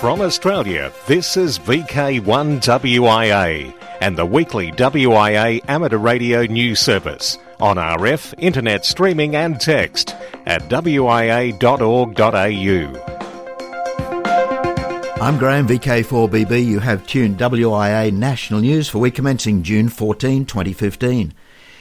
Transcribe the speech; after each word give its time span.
From 0.00 0.20
Australia, 0.20 0.92
this 1.08 1.36
is 1.36 1.58
VK1WIA 1.58 3.74
and 4.00 4.16
the 4.16 4.24
weekly 4.24 4.70
WIA 4.72 5.60
amateur 5.68 5.98
radio 5.98 6.44
news 6.44 6.78
service 6.78 7.36
on 7.60 7.76
RF, 7.76 8.34
internet 8.38 8.84
streaming 8.84 9.34
and 9.34 9.60
text 9.60 10.14
at 10.46 10.62
wia.org.au. 10.68 11.58
I'm 15.20 15.36
Graham, 15.36 15.66
VK4BB. 15.66 16.64
You 16.64 16.78
have 16.78 17.04
tuned 17.04 17.38
WIA 17.38 18.12
National 18.12 18.60
News 18.60 18.88
for 18.88 18.98
week 18.98 19.16
commencing 19.16 19.64
June 19.64 19.88
14, 19.88 20.46
2015. 20.46 21.34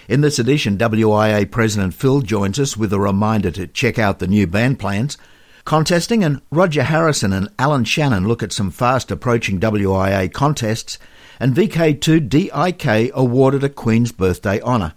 In 0.07 0.21
this 0.21 0.39
edition, 0.39 0.77
WIA 0.77 1.51
President 1.51 1.93
Phil 1.93 2.21
joins 2.21 2.57
us 2.59 2.77
with 2.77 2.93
a 2.93 2.99
reminder 2.99 3.51
to 3.51 3.67
check 3.67 3.99
out 3.99 4.19
the 4.19 4.27
new 4.27 4.47
band 4.47 4.79
plans. 4.79 5.17
Contesting 5.65 6.23
and 6.23 6.41
Roger 6.49 6.83
Harrison 6.83 7.33
and 7.33 7.49
Alan 7.59 7.83
Shannon 7.83 8.25
look 8.25 8.41
at 8.41 8.53
some 8.53 8.71
fast 8.71 9.11
approaching 9.11 9.59
WIA 9.59 10.31
contests 10.31 10.97
and 11.41 11.53
VK2 11.53 12.29
DIK 12.29 13.11
awarded 13.13 13.65
a 13.65 13.69
Queen's 13.69 14.13
Birthday 14.13 14.61
honour. 14.61 14.93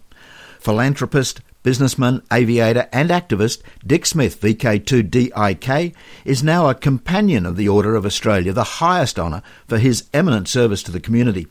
Philanthropist, 0.60 1.41
businessman, 1.64 2.22
aviator, 2.33 2.88
and 2.92 3.11
activist 3.11 3.62
Dick 3.84 4.06
Smith, 4.06 4.41
VK2 4.41 5.11
DIK, 5.11 5.97
is 6.24 6.45
now 6.45 6.69
a 6.69 6.74
Companion 6.77 7.47
of 7.47 7.56
the 7.56 7.69
Order 7.69 7.97
of 7.97 8.06
Australia, 8.06 8.52
the 8.52 8.62
highest 8.62 9.19
honour 9.19 9.42
for 9.66 9.78
his 9.78 10.08
eminent 10.14 10.47
service 10.47 10.84
to 10.84 10.92
the 10.92 11.00
community. 11.00 11.48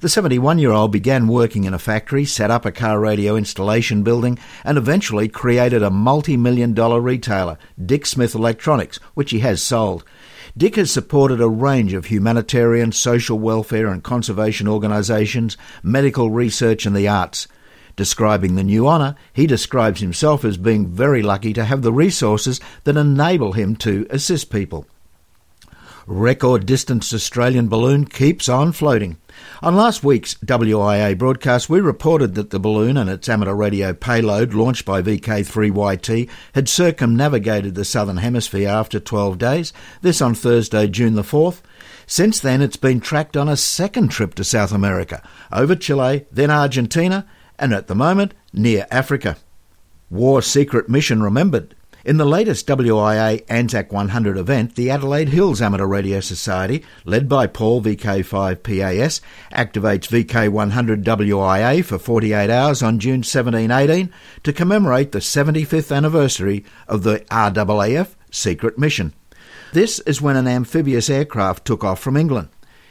The 0.00 0.08
71 0.08 0.58
year 0.58 0.72
old 0.72 0.92
began 0.92 1.28
working 1.28 1.64
in 1.64 1.72
a 1.72 1.78
factory, 1.78 2.24
set 2.24 2.50
up 2.50 2.66
a 2.66 2.72
car 2.72 2.98
radio 2.98 3.36
installation 3.36 4.02
building, 4.02 4.38
and 4.64 4.76
eventually 4.76 5.28
created 5.28 5.82
a 5.82 5.90
multi 5.90 6.36
million 6.36 6.74
dollar 6.74 7.00
retailer, 7.00 7.58
Dick 7.84 8.04
Smith 8.04 8.34
Electronics, 8.34 8.98
which 9.14 9.30
he 9.30 9.38
has 9.40 9.62
sold. 9.62 10.04
Dick 10.56 10.76
has 10.76 10.90
supported 10.90 11.40
a 11.40 11.48
range 11.48 11.94
of 11.94 12.06
humanitarian, 12.06 12.92
social 12.92 13.38
welfare, 13.38 13.86
and 13.86 14.02
conservation 14.02 14.68
organisations, 14.68 15.56
medical 15.82 16.30
research, 16.30 16.86
and 16.86 16.96
the 16.96 17.08
arts. 17.08 17.46
Describing 17.96 18.56
the 18.56 18.64
new 18.64 18.88
honour, 18.88 19.14
he 19.32 19.46
describes 19.46 20.00
himself 20.00 20.44
as 20.44 20.56
being 20.56 20.88
very 20.88 21.22
lucky 21.22 21.52
to 21.52 21.64
have 21.64 21.82
the 21.82 21.92
resources 21.92 22.60
that 22.82 22.96
enable 22.96 23.52
him 23.52 23.76
to 23.76 24.06
assist 24.10 24.50
people. 24.50 24.86
Record 26.06 26.66
distance 26.66 27.14
Australian 27.14 27.68
balloon 27.68 28.04
keeps 28.04 28.46
on 28.46 28.72
floating. 28.72 29.16
On 29.62 29.74
last 29.74 30.04
week's 30.04 30.34
WIA 30.34 31.16
broadcast, 31.16 31.70
we 31.70 31.80
reported 31.80 32.34
that 32.34 32.50
the 32.50 32.60
balloon 32.60 32.98
and 32.98 33.08
its 33.08 33.26
amateur 33.26 33.54
radio 33.54 33.94
payload, 33.94 34.52
launched 34.52 34.84
by 34.84 35.00
VK3YT, 35.00 36.28
had 36.52 36.68
circumnavigated 36.68 37.74
the 37.74 37.86
southern 37.86 38.18
hemisphere 38.18 38.68
after 38.68 39.00
12 39.00 39.38
days, 39.38 39.72
this 40.02 40.20
on 40.20 40.34
Thursday, 40.34 40.88
June 40.88 41.14
the 41.14 41.22
4th. 41.22 41.62
Since 42.06 42.38
then, 42.38 42.60
it's 42.60 42.76
been 42.76 43.00
tracked 43.00 43.34
on 43.34 43.48
a 43.48 43.56
second 43.56 44.08
trip 44.08 44.34
to 44.34 44.44
South 44.44 44.72
America, 44.72 45.26
over 45.50 45.74
Chile, 45.74 46.26
then 46.30 46.50
Argentina, 46.50 47.26
and 47.58 47.72
at 47.72 47.86
the 47.86 47.94
moment, 47.94 48.34
near 48.52 48.86
Africa. 48.90 49.38
War 50.10 50.42
Secret 50.42 50.90
Mission 50.90 51.22
remembered. 51.22 51.74
In 52.04 52.18
the 52.18 52.26
latest 52.26 52.66
WIA 52.66 53.42
Anzac 53.48 53.90
100 53.90 54.36
event, 54.36 54.74
the 54.74 54.90
Adelaide 54.90 55.30
Hills 55.30 55.62
Amateur 55.62 55.86
Radio 55.86 56.20
Society, 56.20 56.84
led 57.06 57.30
by 57.30 57.46
Paul 57.46 57.80
VK5PAS, 57.80 59.22
activates 59.50 60.10
VK100 60.10 61.02
WIA 61.02 61.82
for 61.82 61.98
48 61.98 62.50
hours 62.50 62.82
on 62.82 62.98
June 62.98 63.22
17-18 63.22 64.10
to 64.42 64.52
commemorate 64.52 65.12
the 65.12 65.20
75th 65.20 65.96
anniversary 65.96 66.62
of 66.86 67.04
the 67.04 67.20
RAAF 67.30 68.08
secret 68.30 68.76
mission. 68.76 69.14
This 69.72 69.98
is 70.00 70.20
when 70.20 70.36
an 70.36 70.46
amphibious 70.46 71.08
aircraft 71.08 71.64
took 71.64 71.82
off 71.82 72.00
from 72.00 72.18
England. 72.18 72.50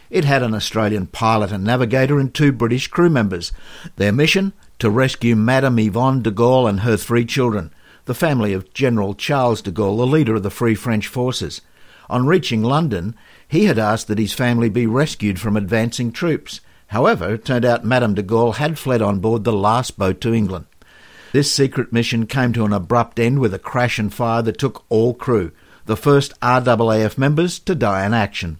It 0.09 0.25
had 0.25 0.41
an 0.41 0.55
Australian 0.55 1.05
pilot 1.05 1.51
and 1.51 1.63
navigator 1.63 2.19
and 2.19 2.33
two 2.33 2.51
British 2.51 2.87
crew 2.87 3.11
members. 3.11 3.51
Their 3.97 4.11
mission? 4.11 4.53
To 4.79 4.89
rescue 4.89 5.35
Madame 5.35 5.77
Yvonne 5.77 6.23
de 6.23 6.31
Gaulle 6.31 6.67
and 6.67 6.79
her 6.79 6.97
three 6.97 7.25
children– 7.25 7.71
the 8.05 8.13
family 8.13 8.53
of 8.53 8.73
General 8.73 9.13
Charles 9.13 9.61
de 9.61 9.71
Gaulle, 9.71 9.97
the 9.97 10.07
leader 10.07 10.35
of 10.35 10.43
the 10.43 10.49
Free 10.49 10.75
French 10.75 11.07
forces. 11.07 11.61
On 12.09 12.25
reaching 12.25 12.61
London, 12.61 13.15
he 13.47 13.65
had 13.65 13.79
asked 13.79 14.07
that 14.07 14.19
his 14.19 14.33
family 14.33 14.69
be 14.69 14.85
rescued 14.85 15.39
from 15.39 15.55
advancing 15.55 16.11
troops. 16.11 16.59
However, 16.87 17.35
it 17.35 17.45
turned 17.45 17.65
out 17.65 17.85
Madame 17.85 18.13
de 18.13 18.23
Gaulle 18.23 18.55
had 18.55 18.77
fled 18.77 19.01
on 19.01 19.19
board 19.19 19.43
the 19.43 19.53
last 19.53 19.97
boat 19.97 20.19
to 20.21 20.33
England. 20.33 20.65
This 21.31 21.51
secret 21.51 21.91
mission 21.91 22.27
came 22.27 22.53
to 22.53 22.65
an 22.65 22.73
abrupt 22.73 23.19
end 23.19 23.39
with 23.39 23.53
a 23.53 23.59
crash 23.59 23.97
and 23.97 24.13
fire 24.13 24.41
that 24.43 24.59
took 24.59 24.85
all 24.89 25.13
crew, 25.13 25.51
the 25.85 25.97
first 25.97 26.33
RAAF 26.41 27.17
members 27.17 27.57
to 27.59 27.73
die 27.73 28.05
in 28.05 28.13
action. 28.13 28.59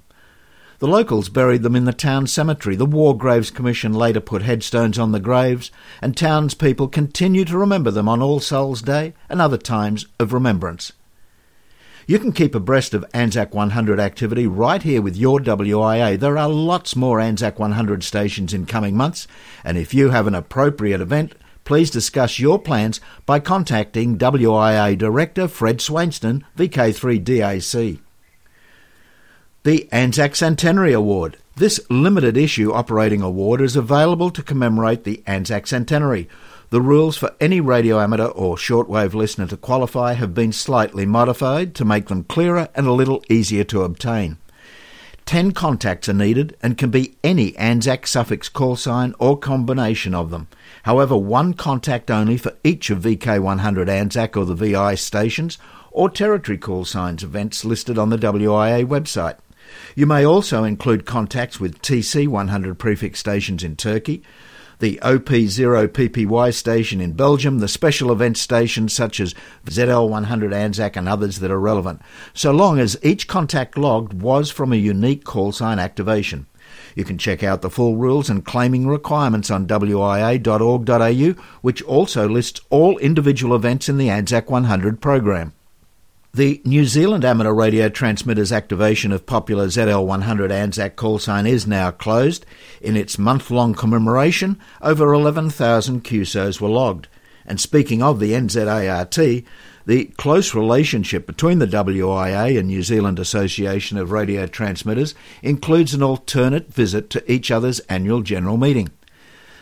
The 0.84 0.90
locals 0.90 1.30
buried 1.30 1.64
them 1.64 1.78
in 1.78 1.86
the 1.86 1.94
town 1.94 2.28
cemetery. 2.28 2.76
The 2.76 2.86
War 2.86 3.18
Graves 3.18 3.52
Commission 3.52 3.94
later 3.94 4.20
put 4.20 4.42
headstones 4.42 5.00
on 5.00 5.14
the 5.14 5.20
graves, 5.22 5.72
and 6.02 6.14
townspeople 6.14 6.90
continue 6.90 7.46
to 7.46 7.58
remember 7.58 7.90
them 7.90 8.10
on 8.10 8.22
All 8.22 8.42
Souls 8.42 8.82
Day 8.82 9.14
and 9.30 9.40
other 9.40 9.58
times 9.58 10.08
of 10.20 10.34
remembrance. 10.34 10.92
You 12.06 12.20
can 12.20 12.34
keep 12.34 12.54
abreast 12.54 12.94
of 12.94 13.06
Anzac 13.14 13.54
100 13.54 13.98
activity 13.98 14.46
right 14.46 14.84
here 14.84 15.02
with 15.02 15.16
your 15.16 15.40
WIA. 15.40 16.20
There 16.20 16.38
are 16.38 16.50
lots 16.50 16.98
more 16.98 17.22
Anzac 17.22 17.60
100 17.60 18.04
stations 18.04 18.54
in 18.54 18.66
coming 18.66 18.98
months, 18.98 19.26
and 19.64 19.78
if 19.78 19.94
you 19.94 20.10
have 20.10 20.28
an 20.28 20.36
appropriate 20.36 21.00
event, 21.00 21.34
please 21.64 21.92
discuss 21.92 22.40
your 22.40 22.60
plans 22.60 23.00
by 23.26 23.40
contacting 23.40 24.18
WIA 24.18 24.98
Director 24.98 25.48
Fred 25.48 25.80
Swainston, 25.80 26.44
VK3DAC 26.58 28.03
the 29.63 29.88
Anzac 29.94 30.35
Centenary 30.35 30.91
Award. 30.91 31.38
This 31.56 31.79
limited 31.90 32.35
issue 32.35 32.74
operating 32.74 33.22
award 33.22 33.62
is 33.62 33.78
available 33.78 34.29
to 34.31 34.44
commemorate 34.44 35.06
the 35.06 35.24
Anzac 35.25 35.68
Centenary. 35.68 36.28
The 36.69 36.81
rules 36.81 37.16
for 37.16 37.34
any 37.40 37.62
radio 37.62 38.02
amateur 38.02 38.25
or 38.25 38.57
shortwave 38.57 39.13
listener 39.13 39.47
to 39.47 39.56
qualify 39.56 40.13
have 40.13 40.34
been 40.34 40.52
slightly 40.52 41.06
modified 41.06 41.75
to 41.75 41.85
make 41.85 42.07
them 42.07 42.25
clearer 42.25 42.68
and 42.75 42.88
a 42.88 42.91
little 42.91 43.23
easier 43.29 43.63
to 43.66 43.84
obtain. 43.84 44.38
Ten 45.25 45.53
contacts 45.53 46.09
are 46.09 46.13
needed 46.13 46.57
and 46.62 46.78
can 46.78 46.90
be 46.90 47.16
any 47.23 47.56
Anzac 47.56 48.06
suffix 48.06 48.50
call 48.50 48.75
sign 48.75 49.16
or 49.18 49.38
combination 49.38 50.13
of 50.13 50.29
them. 50.29 50.50
However, 50.84 51.16
one 51.16 51.53
contact 51.53 52.12
only 52.12 52.35
for 52.35 52.52
each 52.66 52.90
of 52.90 53.03
VK100 53.03 53.88
Anzac 53.88 54.35
or 54.35 54.44
the 54.44 54.56
VI 54.56 54.96
stations 54.96 55.57
or 55.90 56.09
territory 56.09 56.57
call 56.57 56.84
signs 56.84 57.23
events 57.23 57.63
listed 57.63 57.97
on 57.97 58.09
the 58.09 58.18
WIA 58.18 58.85
website. 58.85 59.38
You 59.95 60.06
may 60.06 60.25
also 60.25 60.63
include 60.63 61.06
contacts 61.06 61.59
with 61.59 61.81
TC100 61.81 62.78
prefix 62.78 63.19
stations 63.19 63.63
in 63.63 63.75
Turkey, 63.75 64.23
the 64.79 65.00
OP0PPY 65.01 66.53
station 66.53 67.00
in 67.00 67.13
Belgium, 67.13 67.59
the 67.59 67.67
special 67.67 68.11
event 68.11 68.38
stations 68.38 68.91
such 68.91 69.19
as 69.19 69.35
ZL100 69.66 70.53
Anzac 70.53 70.97
and 70.97 71.07
others 71.07 71.39
that 71.39 71.51
are 71.51 71.59
relevant, 71.59 72.01
so 72.34 72.51
long 72.51 72.79
as 72.79 72.97
each 73.01 73.28
contact 73.28 73.78
logged 73.78 74.22
was 74.22 74.51
from 74.51 74.73
a 74.73 74.78
unique 74.78 75.23
call 75.23 75.51
sign 75.51 75.79
activation. 75.79 76.47
You 76.95 77.05
can 77.05 77.17
check 77.17 77.44
out 77.44 77.61
the 77.61 77.69
full 77.69 77.95
rules 77.95 78.29
and 78.29 78.45
claiming 78.45 78.88
requirements 78.88 79.50
on 79.50 79.67
wia.org.au, 79.67 81.44
which 81.61 81.81
also 81.84 82.28
lists 82.28 82.61
all 82.69 82.97
individual 82.97 83.55
events 83.55 83.90
in 83.90 83.97
the 83.97 84.09
Anzac 84.09 84.50
100 84.50 85.01
program. 85.01 85.53
The 86.36 86.64
New 86.66 86.86
Zealand 86.86 87.24
amateur 87.24 87.54
radio 87.54 87.90
transmitter's 87.90 88.52
activation 88.52 89.12
of 89.12 89.28
popular 89.28 89.68
ZL100 89.68 90.50
Anzac 90.50 90.96
call 90.96 91.20
sign 91.20 91.46
is 91.46 91.68
now 91.68 91.92
closed. 91.92 92.44
In 92.82 92.98
its 92.98 93.20
month 93.20 93.52
long 93.52 93.76
commemoration, 93.76 94.60
over 94.82 95.14
11,000 95.14 96.04
QSOs 96.04 96.60
were 96.60 96.70
logged. 96.70 97.08
And 97.46 97.62
speaking 97.62 98.02
of 98.02 98.20
the 98.20 98.32
NZART, 98.32 99.46
the 99.85 100.06
close 100.18 100.56
relationship 100.56 101.28
between 101.28 101.59
the 101.59 101.68
WIA 101.68 102.58
and 102.58 102.68
New 102.68 102.82
Zealand 102.82 103.20
Association 103.20 104.00
of 104.00 104.12
Radio 104.12 104.47
Transmitters 104.47 105.14
includes 105.44 105.94
an 105.94 106.02
alternate 106.02 106.74
visit 106.74 107.12
to 107.12 107.32
each 107.32 107.52
other's 107.52 107.79
annual 107.82 108.24
general 108.24 108.58
meeting. 108.58 108.90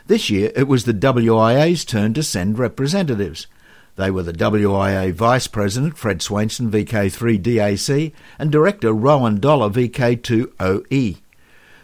This 0.08 0.30
year 0.30 0.54
it 0.56 0.70
was 0.70 0.86
the 0.86 0.94
WIA's 0.94 1.84
turn 1.84 2.14
to 2.14 2.24
send 2.24 2.58
representatives. 2.58 3.48
They 3.96 4.10
were 4.10 4.24
the 4.24 4.34
WIA 4.34 5.14
Vice 5.14 5.48
President 5.48 5.98
Fred 5.98 6.22
Swainston 6.22 6.72
VK3DAC 6.72 8.14
and 8.40 8.52
Director 8.52 8.94
Rowan 8.94 9.40
Dollar 9.40 9.70
VK2OE. 9.70 11.18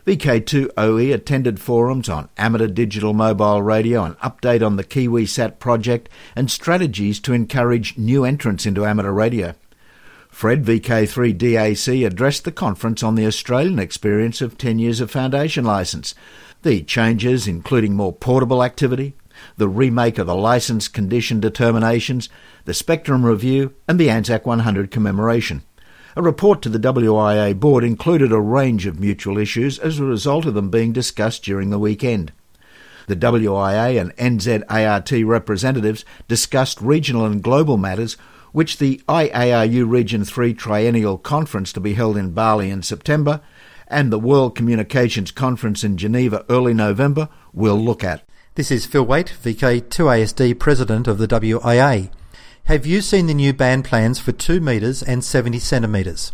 VK2OE 0.05 1.13
attended 1.13 1.59
forums 1.59 2.07
on 2.07 2.29
amateur 2.37 2.67
digital 2.67 3.13
mobile 3.13 3.61
radio, 3.61 4.05
an 4.05 4.13
update 4.23 4.65
on 4.65 4.77
the 4.77 4.85
KiwiSat 4.85 5.59
project, 5.59 6.07
and 6.33 6.49
strategies 6.49 7.19
to 7.19 7.33
encourage 7.33 7.97
new 7.97 8.23
entrants 8.23 8.65
into 8.65 8.85
amateur 8.85 9.11
radio. 9.11 9.53
Fred 10.29 10.63
VK3DAC 10.63 12.05
addressed 12.05 12.45
the 12.45 12.53
conference 12.53 13.03
on 13.03 13.15
the 13.15 13.25
Australian 13.25 13.79
experience 13.79 14.39
of 14.39 14.57
10 14.57 14.79
years 14.79 15.01
of 15.01 15.11
foundation 15.11 15.65
licence, 15.65 16.15
the 16.61 16.83
changes 16.83 17.45
including 17.45 17.93
more 17.93 18.13
portable 18.13 18.63
activity, 18.63 19.13
the 19.55 19.67
remake 19.67 20.17
of 20.17 20.27
the 20.27 20.35
licence 20.35 20.87
condition 20.87 21.39
determinations, 21.39 22.29
the 22.65 22.73
Spectrum 22.73 23.25
Review, 23.25 23.73
and 23.87 23.99
the 23.99 24.09
Anzac 24.09 24.45
100 24.45 24.91
commemoration. 24.91 25.63
A 26.15 26.21
report 26.21 26.61
to 26.63 26.69
the 26.69 26.79
WIA 26.79 27.59
board 27.59 27.83
included 27.83 28.31
a 28.31 28.41
range 28.41 28.85
of 28.85 28.99
mutual 28.99 29.37
issues 29.37 29.77
as 29.77 29.99
a 29.99 30.03
result 30.03 30.45
of 30.45 30.55
them 30.55 30.71
being 30.71 30.91
discussed 30.91 31.43
during 31.43 31.69
the 31.69 31.77
weekend. 31.77 32.31
The 33.07 33.15
WIA 33.15 34.01
and 34.01 34.15
NZART 34.17 35.25
representatives 35.25 36.03
discussed 36.27 36.81
regional 36.81 37.25
and 37.25 37.41
global 37.41 37.77
matters, 37.77 38.17
which 38.51 38.79
the 38.79 39.01
IARU 39.07 39.89
Region 39.89 40.25
3 40.25 40.53
Triennial 40.55 41.17
Conference 41.17 41.71
to 41.73 41.79
be 41.79 41.93
held 41.93 42.17
in 42.17 42.31
Bali 42.31 42.69
in 42.69 42.81
September 42.81 43.41
and 43.87 44.11
the 44.11 44.19
World 44.19 44.55
Communications 44.55 45.31
Conference 45.31 45.83
in 45.83 45.97
Geneva 45.97 46.45
early 46.49 46.73
November 46.73 47.29
will 47.53 47.77
look 47.77 48.03
at. 48.03 48.23
This 48.57 48.71
is 48.71 48.87
Phil 48.87 49.05
Wait, 49.05 49.35
VK2ASD 49.43 50.57
President 50.57 51.07
of 51.07 51.19
the 51.19 51.27
WIA. 51.27 52.09
Have 52.63 52.87
you 52.87 53.01
seen 53.01 53.27
the 53.27 53.35
new 53.35 53.53
band 53.53 53.85
plans 53.85 54.17
for 54.17 54.31
2 54.31 54.59
metres 54.59 55.03
and 55.03 55.23
70 55.23 55.59
centimetres? 55.59 56.31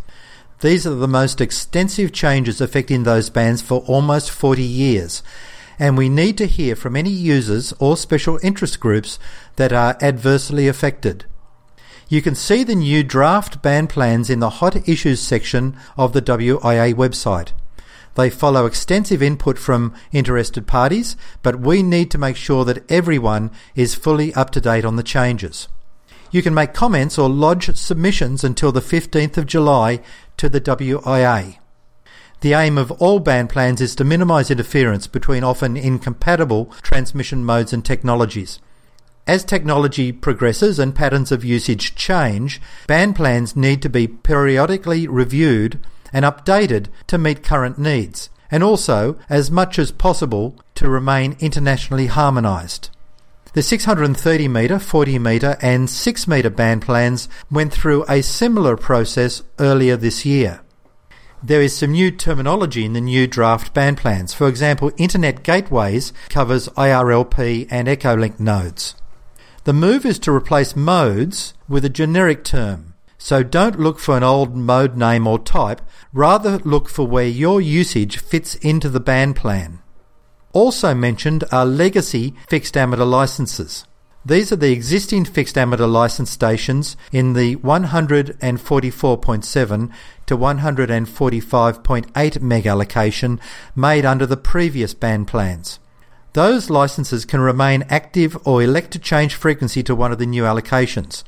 These 0.62 0.88
are 0.88 0.96
the 0.96 1.06
most 1.06 1.42
extensive 1.42 2.14
changes 2.14 2.62
affecting 2.62 3.04
those 3.04 3.30
bands 3.30 3.62
for 3.62 3.82
almost 3.88 4.32
40 4.32 4.64
years, 4.64 5.22
and 5.78 5.98
we 5.98 6.08
need 6.08 6.38
to 6.38 6.48
hear 6.48 6.78
from 6.78 6.96
any 6.96 7.10
users 7.10 7.74
or 7.78 7.98
special 7.98 8.40
interest 8.42 8.80
groups 8.80 9.20
that 9.58 9.74
are 9.74 9.98
adversely 10.02 10.70
affected. 10.70 11.26
You 12.08 12.22
can 12.22 12.36
see 12.36 12.64
the 12.64 12.74
new 12.74 13.04
draft 13.04 13.62
band 13.62 13.90
plans 13.90 14.30
in 14.30 14.40
the 14.40 14.62
Hot 14.62 14.88
Issues 14.88 15.20
section 15.20 15.76
of 15.98 16.14
the 16.14 16.22
WIA 16.22 16.94
website. 16.94 17.52
They 18.16 18.30
follow 18.30 18.66
extensive 18.66 19.24
input 19.24 19.58
from 19.58 19.94
interested 20.12 20.68
parties, 20.68 21.16
but 21.42 21.60
we 21.60 21.82
need 21.82 22.12
to 22.12 22.18
make 22.18 22.36
sure 22.36 22.64
that 22.66 22.90
everyone 22.92 23.52
is 23.76 23.96
fully 23.96 24.34
up 24.36 24.52
to 24.52 24.62
date 24.62 24.86
on 24.86 24.96
the 24.96 25.04
changes. 25.04 25.68
You 26.32 26.42
can 26.42 26.54
make 26.54 26.74
comments 26.74 27.18
or 27.18 27.30
lodge 27.30 27.76
submissions 27.76 28.44
until 28.44 28.72
the 28.72 28.82
15th 28.82 29.38
of 29.38 29.46
July 29.46 30.02
to 30.38 30.50
the 30.50 30.62
WIA. 30.62 31.58
The 32.42 32.54
aim 32.54 32.78
of 32.78 32.92
all 32.94 33.20
band 33.20 33.50
plans 33.50 33.80
is 33.80 33.96
to 33.96 34.04
minimise 34.04 34.52
interference 34.52 35.08
between 35.08 35.44
often 35.44 35.78
incompatible 35.78 36.66
transmission 36.82 37.46
modes 37.46 37.72
and 37.72 37.86
technologies. 37.86 38.60
As 39.26 39.46
technology 39.46 40.12
progresses 40.12 40.78
and 40.80 40.94
patterns 40.94 41.32
of 41.32 41.46
usage 41.46 41.96
change, 41.96 42.60
band 42.86 43.16
plans 43.16 43.56
need 43.56 43.82
to 43.84 43.90
be 43.90 44.08
periodically 44.08 45.08
reviewed 45.08 45.80
and 46.14 46.24
updated 46.24 46.88
to 47.08 47.18
meet 47.18 47.44
current 47.44 47.78
needs, 47.78 48.30
and 48.50 48.64
also, 48.64 49.18
as 49.30 49.52
much 49.52 49.78
as 49.80 49.92
possible, 49.92 50.56
to 50.76 50.88
remain 50.88 51.36
internationally 51.40 52.06
harmonised. 52.06 52.90
The 53.54 53.62
630 53.62 54.48
metre, 54.48 54.80
40 54.80 55.20
metre, 55.20 55.58
and 55.62 55.90
6 55.90 56.28
metre 56.28 56.50
band 56.50 56.82
plans 56.84 57.28
went 57.52 57.74
through 57.74 58.06
a 58.08 58.24
similar 58.24 58.78
process 58.78 59.44
earlier 59.60 59.98
this 59.98 60.26
year. 60.26 60.62
There 61.44 61.62
is 61.62 61.76
some 61.76 61.92
new 61.92 62.10
terminology 62.10 62.86
in 62.86 62.94
the 62.94 63.02
new 63.02 63.28
draft 63.28 63.74
band 63.74 63.98
plans. 63.98 64.34
For 64.34 64.48
example, 64.48 64.92
Internet 64.98 65.44
Gateways 65.44 66.14
covers 66.30 66.70
IRLP 66.70 67.68
and 67.70 67.88
Echolink 67.88 68.40
nodes. 68.40 68.96
The 69.66 69.74
move 69.74 70.06
is 70.06 70.20
to 70.20 70.32
replace 70.32 70.76
modes 70.76 71.54
with 71.68 71.86
a 71.86 71.90
generic 71.90 72.44
term. 72.44 72.93
So 73.24 73.42
don't 73.42 73.80
look 73.80 73.98
for 74.00 74.18
an 74.18 74.24
old 74.24 74.54
mode 74.54 74.98
name 74.98 75.26
or 75.28 75.40
type, 75.40 75.80
rather 76.12 76.58
look 76.66 76.90
for 76.90 77.08
where 77.08 77.26
your 77.26 77.62
usage 77.62 78.18
fits 78.18 78.56
into 78.56 78.90
the 78.90 79.00
band 79.00 79.38
plan. 79.38 79.80
Also 80.52 80.94
mentioned 80.94 81.46
are 81.50 81.66
legacy 81.66 82.34
fixed 82.50 82.76
amateur 82.76 83.06
licenses. 83.06 83.86
These 84.26 84.52
are 84.52 84.58
the 84.58 84.74
existing 84.74 85.24
fixed 85.24 85.58
amateur 85.58 85.88
license 85.88 86.32
stations 86.32 86.98
in 87.14 87.32
the 87.32 87.56
144.7 87.56 89.92
to 90.26 90.38
145.8 90.38 92.42
meg 92.42 92.68
allocation 92.68 93.40
made 93.74 94.04
under 94.04 94.26
the 94.26 94.36
previous 94.36 94.94
band 94.94 95.30
plans. 95.30 95.80
Those 96.34 96.70
licenses 96.70 97.24
can 97.24 97.40
remain 97.40 97.86
active 97.90 98.38
or 98.46 98.62
elect 98.62 98.92
to 98.92 99.00
change 99.00 99.36
frequency 99.36 99.82
to 99.84 99.96
one 99.96 100.12
of 100.12 100.20
the 100.20 100.26
new 100.26 100.44
allocations. 100.44 101.24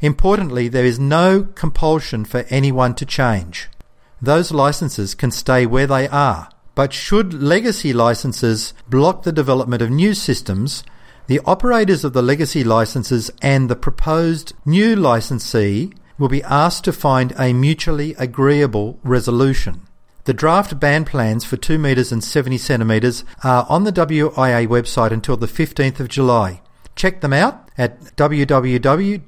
Importantly, 0.00 0.68
there 0.68 0.84
is 0.84 0.98
no 0.98 1.44
compulsion 1.54 2.24
for 2.24 2.44
anyone 2.50 2.94
to 2.96 3.06
change. 3.06 3.68
Those 4.20 4.52
licenses 4.52 5.14
can 5.14 5.30
stay 5.30 5.66
where 5.66 5.86
they 5.86 6.08
are, 6.08 6.48
but 6.74 6.92
should 6.92 7.34
legacy 7.34 7.92
licenses 7.92 8.74
block 8.88 9.22
the 9.22 9.32
development 9.32 9.82
of 9.82 9.90
new 9.90 10.14
systems, 10.14 10.84
the 11.26 11.40
operators 11.44 12.04
of 12.04 12.12
the 12.12 12.22
legacy 12.22 12.62
licenses 12.62 13.30
and 13.42 13.68
the 13.68 13.76
proposed 13.76 14.52
new 14.64 14.94
licensee 14.94 15.92
will 16.18 16.28
be 16.28 16.42
asked 16.44 16.84
to 16.84 16.92
find 16.92 17.34
a 17.38 17.52
mutually 17.52 18.14
agreeable 18.14 18.98
resolution. 19.02 19.82
The 20.24 20.34
draft 20.34 20.80
band 20.80 21.06
plans 21.06 21.44
for 21.44 21.56
2 21.56 21.78
metres 21.78 22.10
and 22.10 22.22
70 22.22 22.58
centimetres 22.58 23.24
are 23.44 23.66
on 23.68 23.84
the 23.84 23.92
WIA 23.92 24.66
website 24.66 25.10
until 25.10 25.36
the 25.36 25.46
15th 25.46 26.00
of 26.00 26.08
July. 26.08 26.62
Check 26.94 27.20
them 27.20 27.32
out 27.32 27.65
at 27.78 28.00
www.wia.org.au 28.16 29.26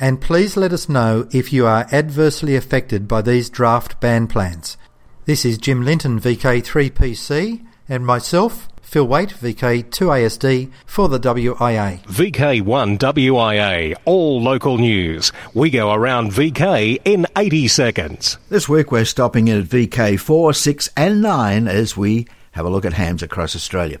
and 0.00 0.20
please 0.20 0.56
let 0.56 0.72
us 0.72 0.88
know 0.88 1.28
if 1.30 1.52
you 1.52 1.66
are 1.66 1.86
adversely 1.92 2.56
affected 2.56 3.06
by 3.06 3.20
these 3.20 3.50
draft 3.50 4.00
band 4.00 4.30
plans. 4.30 4.78
This 5.26 5.44
is 5.44 5.58
Jim 5.58 5.84
Linton, 5.84 6.18
VK3PC, 6.18 7.64
and 7.88 8.06
myself, 8.06 8.68
Phil 8.80 9.06
Wait, 9.06 9.28
VK2ASD 9.28 10.72
for 10.86 11.08
the 11.08 11.20
WIA. 11.20 12.02
VK1WIA, 12.06 13.94
all 14.06 14.42
local 14.42 14.78
news. 14.78 15.30
We 15.52 15.68
go 15.70 15.92
around 15.92 16.32
VK 16.32 17.02
in 17.04 17.26
80 17.36 17.68
seconds. 17.68 18.38
This 18.48 18.68
week 18.68 18.90
we're 18.90 19.04
stopping 19.04 19.48
in 19.48 19.60
at 19.60 19.66
VK4, 19.66 20.56
6 20.56 20.88
and 20.96 21.20
9 21.20 21.68
as 21.68 21.96
we 21.96 22.26
have 22.52 22.64
a 22.64 22.70
look 22.70 22.84
at 22.84 22.94
hams 22.94 23.22
across 23.22 23.54
Australia. 23.54 23.98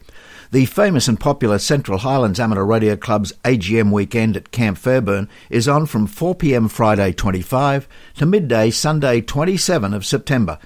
The 0.52 0.66
famous 0.66 1.06
and 1.06 1.20
popular 1.20 1.60
Central 1.60 1.98
Highlands 1.98 2.40
Amateur 2.40 2.64
Radio 2.64 2.96
Club's 2.96 3.32
AGM 3.44 3.92
weekend 3.92 4.36
at 4.36 4.50
Camp 4.50 4.78
Fairbairn 4.78 5.28
is 5.48 5.68
on 5.68 5.86
from 5.86 6.08
4pm 6.08 6.68
Friday 6.68 7.12
25 7.12 7.86
to 8.16 8.26
midday 8.26 8.70
Sunday 8.70 9.20
27 9.20 9.94
of 9.94 10.04
September 10.04 10.58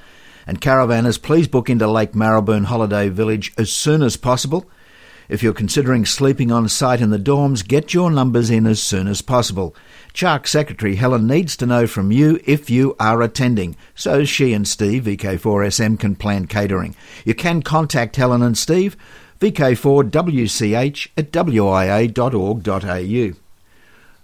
and 0.46 0.58
caravanners, 0.58 1.20
please 1.20 1.48
book 1.48 1.68
into 1.68 1.86
Lake 1.86 2.12
Maraboon 2.12 2.64
Holiday 2.64 3.10
Village 3.10 3.52
as 3.58 3.70
soon 3.70 4.02
as 4.02 4.16
possible. 4.16 4.64
If 5.28 5.42
you're 5.42 5.52
considering 5.52 6.06
sleeping 6.06 6.50
on 6.50 6.68
site 6.68 7.02
in 7.02 7.10
the 7.10 7.18
dorms, 7.18 7.66
get 7.66 7.92
your 7.92 8.10
numbers 8.10 8.48
in 8.48 8.66
as 8.66 8.82
soon 8.82 9.06
as 9.06 9.20
possible. 9.20 9.74
CHARC 10.14 10.46
Secretary 10.46 10.96
Helen 10.96 11.26
needs 11.26 11.56
to 11.58 11.66
know 11.66 11.86
from 11.86 12.10
you 12.10 12.40
if 12.46 12.70
you 12.70 12.96
are 13.00 13.20
attending, 13.20 13.76
so 13.94 14.24
she 14.24 14.52
and 14.52 14.66
Steve, 14.68 15.04
VK4SM, 15.04 15.98
can 15.98 16.14
plan 16.14 16.46
catering. 16.46 16.94
You 17.24 17.34
can 17.34 17.62
contact 17.62 18.16
Helen 18.16 18.42
and 18.42 18.56
Steve, 18.56 18.96
VK4WCH 19.44 21.08
at 21.18 21.30
wia.org.au. 21.30 22.64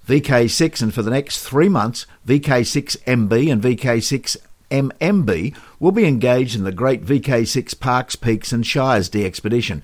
VK6 0.09 0.83
and 0.83 0.95
for 0.95 1.03
the 1.03 1.11
next 1.11 1.45
three 1.45 1.69
months, 1.69 2.07
VK6MB 2.27 3.53
and 3.53 3.63
VK6 3.63 4.39
MMB 4.71 5.55
will 5.79 5.93
be 5.93 6.07
engaged 6.07 6.57
in 6.57 6.65
the 6.65 6.73
Great 6.73 7.05
VK6 7.05 7.79
Parks, 7.79 8.17
Peaks 8.17 8.51
and 8.51 8.67
Shires 8.67 9.11
DXpedition. 9.11 9.83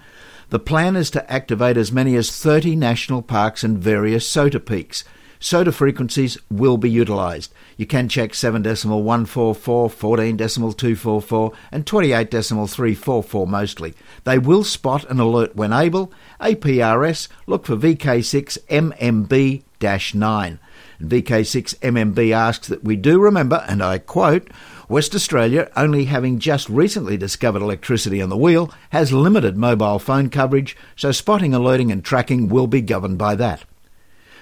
The 0.48 0.58
plan 0.58 0.96
is 0.96 1.10
to 1.10 1.30
activate 1.30 1.76
as 1.76 1.92
many 1.92 2.16
as 2.16 2.34
30 2.34 2.74
national 2.74 3.20
parks 3.20 3.62
and 3.62 3.76
various 3.76 4.26
SOTA 4.26 4.60
peaks. 4.60 5.04
SOTA 5.40 5.72
frequencies 5.72 6.38
will 6.50 6.76
be 6.76 6.90
utilised. 6.90 7.52
You 7.76 7.86
can 7.86 8.08
check 8.08 8.32
7.144, 8.32 9.56
14.244 9.56 11.54
and 11.70 11.84
28.344 11.86 13.46
mostly. 13.46 13.94
They 14.24 14.38
will 14.38 14.64
spot 14.64 15.04
and 15.08 15.20
alert 15.20 15.54
when 15.56 15.72
able. 15.72 16.12
APRS, 16.40 17.28
look 17.46 17.66
for 17.66 17.76
VK6 17.76 18.58
MMB-9. 18.68 20.58
VK6 21.00 21.76
MMB 21.76 22.32
asks 22.32 22.68
that 22.68 22.82
we 22.82 22.96
do 22.96 23.20
remember, 23.20 23.64
and 23.68 23.82
I 23.82 23.98
quote, 23.98 24.50
West 24.88 25.14
Australia, 25.14 25.70
only 25.76 26.04
having 26.04 26.38
just 26.38 26.68
recently 26.68 27.16
discovered 27.16 27.60
electricity 27.60 28.22
on 28.22 28.28
the 28.28 28.36
wheel, 28.36 28.72
has 28.90 29.12
limited 29.12 29.56
mobile 29.56 29.98
phone 29.98 30.30
coverage, 30.30 30.76
so 30.94 31.12
spotting, 31.12 31.52
alerting, 31.52 31.90
and 31.90 32.04
tracking 32.04 32.48
will 32.48 32.66
be 32.66 32.80
governed 32.80 33.18
by 33.18 33.34
that. 33.34 33.64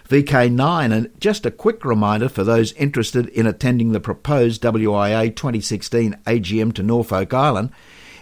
VK9, 0.09 0.93
and 0.93 1.11
just 1.19 1.47
a 1.47 1.51
quick 1.51 1.85
reminder 1.85 2.29
for 2.29 2.45
those 2.45 2.73
interested 2.73 3.29
in 3.29 3.47
attending 3.47 3.93
the 3.93 4.01
proposed 4.01 4.63
WIA 4.63 5.35
2016 5.35 6.17
AGM 6.27 6.73
to 6.75 6.83
Norfolk 6.83 7.33
Island, 7.33 7.71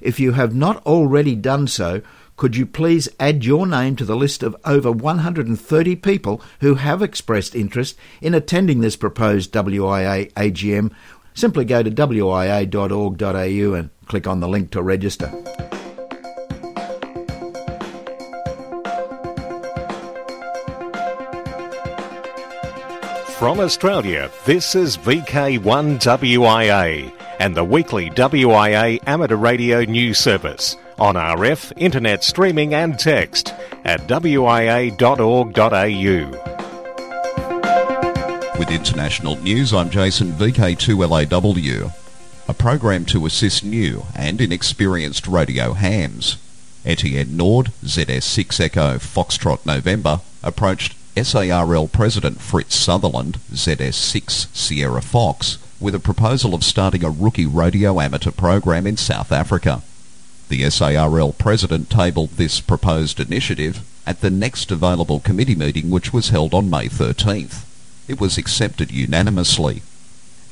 if 0.00 0.20
you 0.20 0.32
have 0.32 0.54
not 0.54 0.84
already 0.86 1.34
done 1.34 1.66
so, 1.66 2.02
could 2.36 2.56
you 2.56 2.66
please 2.66 3.08
add 3.20 3.44
your 3.44 3.66
name 3.66 3.94
to 3.96 4.04
the 4.04 4.16
list 4.16 4.42
of 4.42 4.56
over 4.64 4.90
130 4.90 5.96
people 5.96 6.42
who 6.60 6.74
have 6.76 7.02
expressed 7.02 7.54
interest 7.54 7.96
in 8.20 8.34
attending 8.34 8.80
this 8.80 8.96
proposed 8.96 9.52
WIA 9.52 10.32
AGM 10.32 10.92
Simply 11.34 11.64
go 11.64 11.82
to 11.82 11.90
wia.org.au 11.90 13.74
and 13.74 13.90
click 14.06 14.26
on 14.26 14.40
the 14.40 14.48
link 14.48 14.70
to 14.72 14.82
register. 14.82 15.32
From 23.42 23.58
Australia, 23.58 24.30
this 24.44 24.76
is 24.76 24.96
VK1WIA 24.98 27.12
and 27.40 27.56
the 27.56 27.64
weekly 27.64 28.08
WIA 28.10 29.00
amateur 29.04 29.34
radio 29.34 29.82
news 29.82 30.18
service 30.18 30.76
on 30.96 31.16
RF, 31.16 31.72
internet 31.76 32.22
streaming 32.22 32.72
and 32.72 32.96
text 32.96 33.52
at 33.84 34.06
wia.org.au. 34.06 34.92
With 38.60 38.70
international 38.70 39.34
news, 39.38 39.74
I'm 39.74 39.90
Jason 39.90 40.30
VK2LAW, 40.34 41.92
a 42.46 42.54
program 42.54 43.04
to 43.06 43.26
assist 43.26 43.64
new 43.64 44.04
and 44.14 44.40
inexperienced 44.40 45.26
radio 45.26 45.72
hams. 45.72 46.38
Etienne 46.84 47.36
Nord, 47.36 47.72
ZS6 47.82 48.60
Echo 48.60 48.98
Foxtrot 48.98 49.66
November, 49.66 50.20
approached 50.44 50.94
SARL 51.14 51.88
President 51.88 52.40
Fritz 52.40 52.74
Sutherland, 52.74 53.38
ZS6 53.52 54.46
Sierra 54.56 55.02
Fox, 55.02 55.58
with 55.78 55.94
a 55.94 56.00
proposal 56.00 56.54
of 56.54 56.64
starting 56.64 57.04
a 57.04 57.10
rookie 57.10 57.44
radio 57.44 58.00
amateur 58.00 58.30
program 58.30 58.86
in 58.86 58.96
South 58.96 59.30
Africa. 59.30 59.82
The 60.48 60.70
SARL 60.70 61.34
President 61.34 61.90
tabled 61.90 62.30
this 62.30 62.60
proposed 62.60 63.20
initiative 63.20 63.82
at 64.06 64.22
the 64.22 64.30
next 64.30 64.70
available 64.70 65.20
committee 65.20 65.54
meeting 65.54 65.90
which 65.90 66.14
was 66.14 66.30
held 66.30 66.54
on 66.54 66.70
May 66.70 66.88
13th. 66.88 67.64
It 68.08 68.18
was 68.18 68.38
accepted 68.38 68.90
unanimously. 68.90 69.82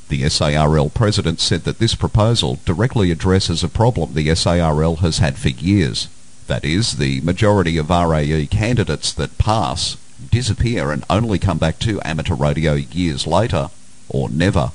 The 0.09 0.29
SARL 0.29 0.89
President 0.89 1.39
said 1.39 1.63
that 1.63 1.79
this 1.79 1.95
proposal 1.95 2.59
directly 2.65 3.09
addresses 3.09 3.63
a 3.63 3.67
problem 3.67 4.13
the 4.13 4.35
SARL 4.35 4.97
has 4.97 5.17
had 5.17 5.39
for 5.39 5.49
years. 5.49 6.07
That 6.45 6.63
is, 6.63 6.97
the 6.97 7.21
majority 7.21 7.77
of 7.77 7.89
RAE 7.89 8.45
candidates 8.45 9.11
that 9.13 9.39
pass 9.39 9.97
disappear 10.31 10.91
and 10.91 11.03
only 11.09 11.37
come 11.37 11.57
back 11.57 11.77
to 11.79 12.01
amateur 12.03 12.33
radio 12.33 12.73
years 12.73 13.27
later, 13.27 13.69
or 14.09 14.29
never. 14.29 14.71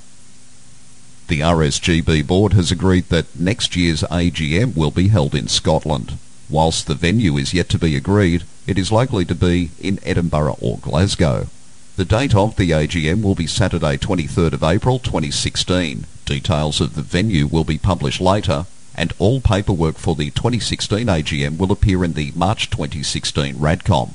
The 1.28 1.40
RSGB 1.40 2.26
board 2.26 2.52
has 2.52 2.70
agreed 2.70 3.08
that 3.08 3.38
next 3.38 3.74
year's 3.74 4.02
AGM 4.02 4.76
will 4.76 4.92
be 4.92 5.08
held 5.08 5.34
in 5.34 5.48
Scotland. 5.48 6.18
Whilst 6.48 6.86
the 6.86 6.94
venue 6.94 7.36
is 7.36 7.52
yet 7.52 7.68
to 7.70 7.78
be 7.78 7.96
agreed, 7.96 8.44
it 8.66 8.78
is 8.78 8.92
likely 8.92 9.24
to 9.24 9.34
be 9.34 9.70
in 9.80 9.98
Edinburgh 10.04 10.58
or 10.60 10.78
Glasgow. 10.78 11.48
The 11.96 12.04
date 12.04 12.34
of 12.34 12.54
the 12.56 12.70
AGM 12.70 13.22
will 13.22 13.34
be 13.34 13.46
Saturday 13.48 13.96
23rd 13.96 14.52
of 14.52 14.62
April 14.62 14.98
2016. 15.00 16.06
Details 16.26 16.80
of 16.80 16.94
the 16.94 17.02
venue 17.02 17.46
will 17.46 17.64
be 17.64 17.78
published 17.78 18.20
later 18.20 18.66
and 18.94 19.12
all 19.18 19.40
paperwork 19.40 19.96
for 19.96 20.14
the 20.14 20.30
2016 20.30 21.06
AGM 21.06 21.58
will 21.58 21.72
appear 21.72 22.04
in 22.04 22.12
the 22.12 22.32
March 22.34 22.70
2016 22.70 23.56
RADCOM 23.56 24.10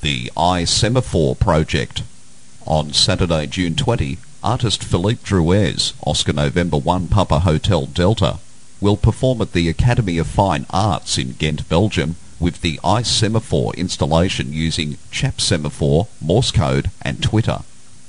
the 0.00 0.30
I 0.36 0.64
Semaphore 0.64 1.34
project. 1.34 2.02
On 2.66 2.92
Saturday, 2.92 3.46
June 3.46 3.74
20, 3.74 4.18
artist 4.44 4.84
Philippe 4.84 5.22
Drouez, 5.24 5.92
Oscar 6.06 6.32
November 6.32 6.76
1 6.76 7.08
Papa 7.08 7.40
Hotel 7.40 7.86
Delta, 7.86 8.38
will 8.80 8.96
perform 8.96 9.40
at 9.40 9.52
the 9.52 9.68
Academy 9.68 10.18
of 10.18 10.28
Fine 10.28 10.66
Arts 10.70 11.18
in 11.18 11.32
Ghent, 11.32 11.68
Belgium, 11.68 12.14
with 12.38 12.60
the 12.60 12.78
I 12.84 13.02
Semaphore 13.02 13.74
installation 13.74 14.52
using 14.52 14.98
Chappe 15.10 15.40
Semaphore, 15.40 16.06
Morse 16.20 16.52
code, 16.52 16.92
and 17.02 17.20
Twitter. 17.20 17.60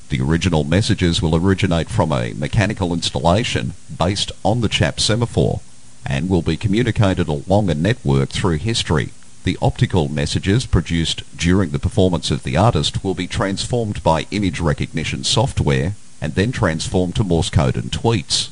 The 0.10 0.22
original 0.22 0.64
messages 0.64 1.24
will 1.24 1.36
originate 1.36 1.90
from 1.90 2.12
a 2.12 2.34
mechanical 2.34 2.94
installation 2.94 3.74
based 3.98 4.32
on 4.44 4.62
the 4.62 4.70
Chappe 4.70 5.00
Semaphore 5.00 5.62
and 6.06 6.30
will 6.30 6.44
be 6.44 6.56
communicated 6.56 7.28
along 7.28 7.70
a 7.70 7.76
network 7.76 8.30
through 8.30 8.58
history 8.58 9.12
the 9.50 9.58
optical 9.64 10.08
messages 10.10 10.68
produced 10.68 11.24
during 11.36 11.72
the 11.72 11.80
performance 11.80 12.30
of 12.30 12.44
the 12.44 12.56
artist 12.56 13.04
will 13.04 13.16
be 13.16 13.26
transformed 13.26 14.04
by 14.04 14.28
image 14.30 14.60
recognition 14.60 15.24
software 15.24 15.96
and 16.22 16.36
then 16.36 16.52
transformed 16.52 17.16
to 17.16 17.24
Morse 17.24 17.50
code 17.50 17.76
and 17.76 17.92
tweets. 17.92 18.52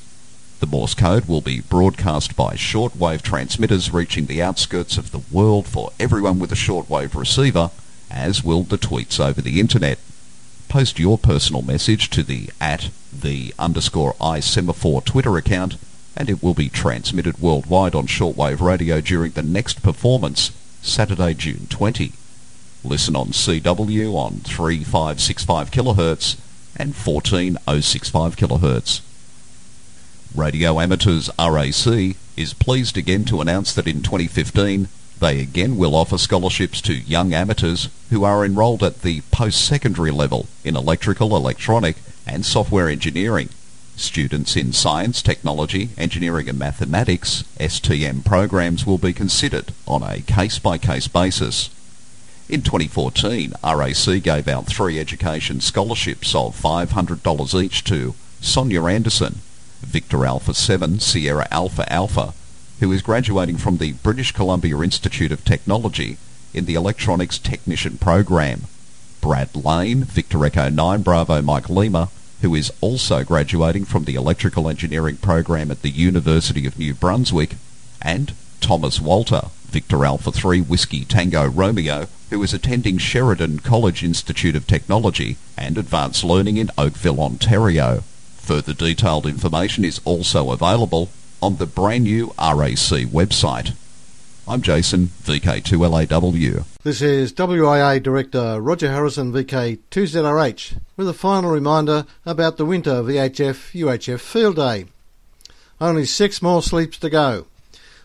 The 0.59 0.65
Morse 0.65 0.95
code 0.95 1.27
will 1.27 1.41
be 1.41 1.61
broadcast 1.61 2.35
by 2.35 2.55
shortwave 2.55 3.21
transmitters 3.21 3.93
reaching 3.93 4.25
the 4.25 4.41
outskirts 4.41 4.97
of 4.97 5.11
the 5.11 5.21
world 5.31 5.67
for 5.67 5.91
everyone 5.99 6.39
with 6.39 6.51
a 6.51 6.55
shortwave 6.55 7.13
receiver, 7.13 7.69
as 8.09 8.43
will 8.43 8.63
the 8.63 8.79
tweets 8.79 9.19
over 9.19 9.39
the 9.39 9.59
internet. 9.59 9.99
Post 10.67 10.97
your 10.97 11.19
personal 11.19 11.61
message 11.61 12.09
to 12.09 12.23
the 12.23 12.49
at 12.59 12.89
the 13.13 13.53
underscore 13.59 14.15
i 14.19 14.39
semaphore 14.39 15.03
Twitter 15.03 15.37
account 15.37 15.77
and 16.15 16.27
it 16.27 16.41
will 16.41 16.55
be 16.55 16.69
transmitted 16.69 17.37
worldwide 17.37 17.93
on 17.93 18.07
shortwave 18.07 18.61
radio 18.61 18.99
during 18.99 19.33
the 19.33 19.43
next 19.43 19.83
performance 19.83 20.51
Saturday, 20.81 21.33
June 21.33 21.67
20. 21.69 22.13
Listen 22.83 23.15
on 23.15 23.27
CW 23.27 24.13
on 24.13 24.41
3565 24.45 25.71
kHz 25.71 26.37
and 26.75 26.95
14065 26.95 28.35
kHz. 28.35 29.01
Radio 30.35 30.79
Amateurs 30.79 31.29
RAC 31.39 32.15
is 32.35 32.53
pleased 32.53 32.97
again 32.97 33.25
to 33.25 33.41
announce 33.41 33.73
that 33.73 33.87
in 33.87 34.01
2015 34.01 34.87
they 35.19 35.39
again 35.39 35.77
will 35.77 35.95
offer 35.95 36.17
scholarships 36.17 36.79
to 36.81 36.93
young 36.93 37.33
amateurs 37.33 37.89
who 38.11 38.23
are 38.23 38.45
enrolled 38.45 38.83
at 38.83 39.01
the 39.01 39.21
post-secondary 39.31 40.11
level 40.11 40.47
in 40.63 40.75
electrical, 40.75 41.35
electronic 41.35 41.97
and 42.27 42.45
software 42.45 42.87
engineering 42.87 43.49
Students 43.97 44.55
in 44.55 44.73
science, 44.73 45.23
technology, 45.23 45.89
engineering 45.97 46.47
and 46.47 46.59
mathematics 46.59 47.43
STM 47.59 48.23
programs 48.23 48.85
will 48.85 48.99
be 48.99 49.11
considered 49.11 49.73
on 49.87 50.03
a 50.03 50.21
case-by-case 50.21 51.07
basis. 51.07 51.71
In 52.47 52.61
2014, 52.61 53.53
RAC 53.63 54.21
gave 54.21 54.47
out 54.47 54.67
three 54.67 54.99
education 54.99 55.59
scholarships 55.61 56.35
of 56.35 56.55
$500 56.55 57.63
each 57.63 57.83
to 57.85 58.13
Sonia 58.39 58.85
Anderson, 58.85 59.39
Victor 59.81 60.27
Alpha 60.27 60.53
7 60.53 60.99
Sierra 60.99 61.47
Alpha 61.49 61.91
Alpha, 61.91 62.35
who 62.79 62.91
is 62.91 63.01
graduating 63.01 63.57
from 63.57 63.77
the 63.77 63.93
British 63.93 64.31
Columbia 64.31 64.77
Institute 64.77 65.31
of 65.31 65.43
Technology 65.43 66.17
in 66.53 66.65
the 66.65 66.75
Electronics 66.75 67.39
Technician 67.39 67.97
program. 67.97 68.65
Brad 69.21 69.55
Lane, 69.55 70.03
Victor 70.03 70.45
Echo 70.45 70.69
9 70.69 71.01
Bravo 71.01 71.41
Mike 71.41 71.67
Lima, 71.67 72.09
who 72.41 72.53
is 72.55 72.71
also 72.81 73.23
graduating 73.23 73.85
from 73.85 74.03
the 74.03 74.15
electrical 74.15 74.69
engineering 74.69 75.17
program 75.17 75.71
at 75.71 75.81
the 75.81 75.89
University 75.89 76.65
of 76.65 76.77
New 76.77 76.93
Brunswick, 76.93 77.55
and 78.01 78.33
Thomas 78.61 78.99
Walter, 79.01 79.41
Victor 79.65 80.05
Alpha 80.05 80.31
3 80.31 80.61
Whiskey 80.61 81.03
Tango 81.05 81.47
Romeo, 81.47 82.07
who 82.29 82.41
is 82.43 82.53
attending 82.53 82.97
Sheridan 82.97 83.59
College 83.59 84.03
Institute 84.03 84.55
of 84.55 84.67
Technology 84.67 85.37
and 85.57 85.77
Advanced 85.77 86.23
Learning 86.23 86.57
in 86.57 86.69
Oakville, 86.77 87.21
Ontario. 87.21 88.03
Further 88.37 88.73
detailed 88.73 89.25
information 89.25 89.83
is 89.83 90.01
also 90.05 90.51
available 90.51 91.09
on 91.41 91.57
the 91.57 91.65
brand 91.65 92.05
new 92.05 92.27
RAC 92.37 93.07
website. 93.11 93.73
I'm 94.49 94.61
Jason, 94.61 95.07
VK2LAW. 95.23 96.63
This 96.81 97.01
is 97.01 97.33
WIA 97.33 98.01
Director 98.01 98.61
Roger 98.61 98.89
Harrison, 98.89 99.33
VK2ZRH, 99.33 100.79
with 100.95 101.09
a 101.09 101.13
final 101.13 101.51
reminder 101.51 102.05
about 102.25 102.55
the 102.55 102.63
winter 102.63 103.03
VHF 103.03 103.73
UHF 103.73 104.21
Field 104.21 104.55
Day. 104.55 104.85
Only 105.81 106.05
six 106.05 106.41
more 106.41 106.63
sleeps 106.63 106.97
to 106.99 107.09
go. 107.09 107.47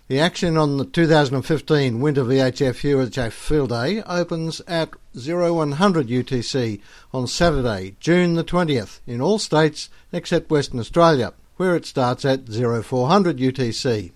The 0.08 0.18
action 0.18 0.56
on 0.56 0.78
the 0.78 0.84
2015 0.84 2.00
Winter 2.00 2.24
VHF 2.24 2.90
UHF 2.90 3.30
Field 3.30 3.68
Day 3.68 4.02
opens 4.02 4.60
at 4.66 4.90
0100 5.14 6.08
UTC 6.08 6.80
on 7.14 7.28
Saturday, 7.28 7.94
June 8.00 8.34
the 8.34 8.42
20th, 8.42 8.98
in 9.06 9.20
all 9.20 9.38
states 9.38 9.90
except 10.10 10.50
Western 10.50 10.80
Australia, 10.80 11.34
where 11.56 11.76
it 11.76 11.86
starts 11.86 12.24
at 12.24 12.48
0400 12.48 13.38
UTC 13.38 14.10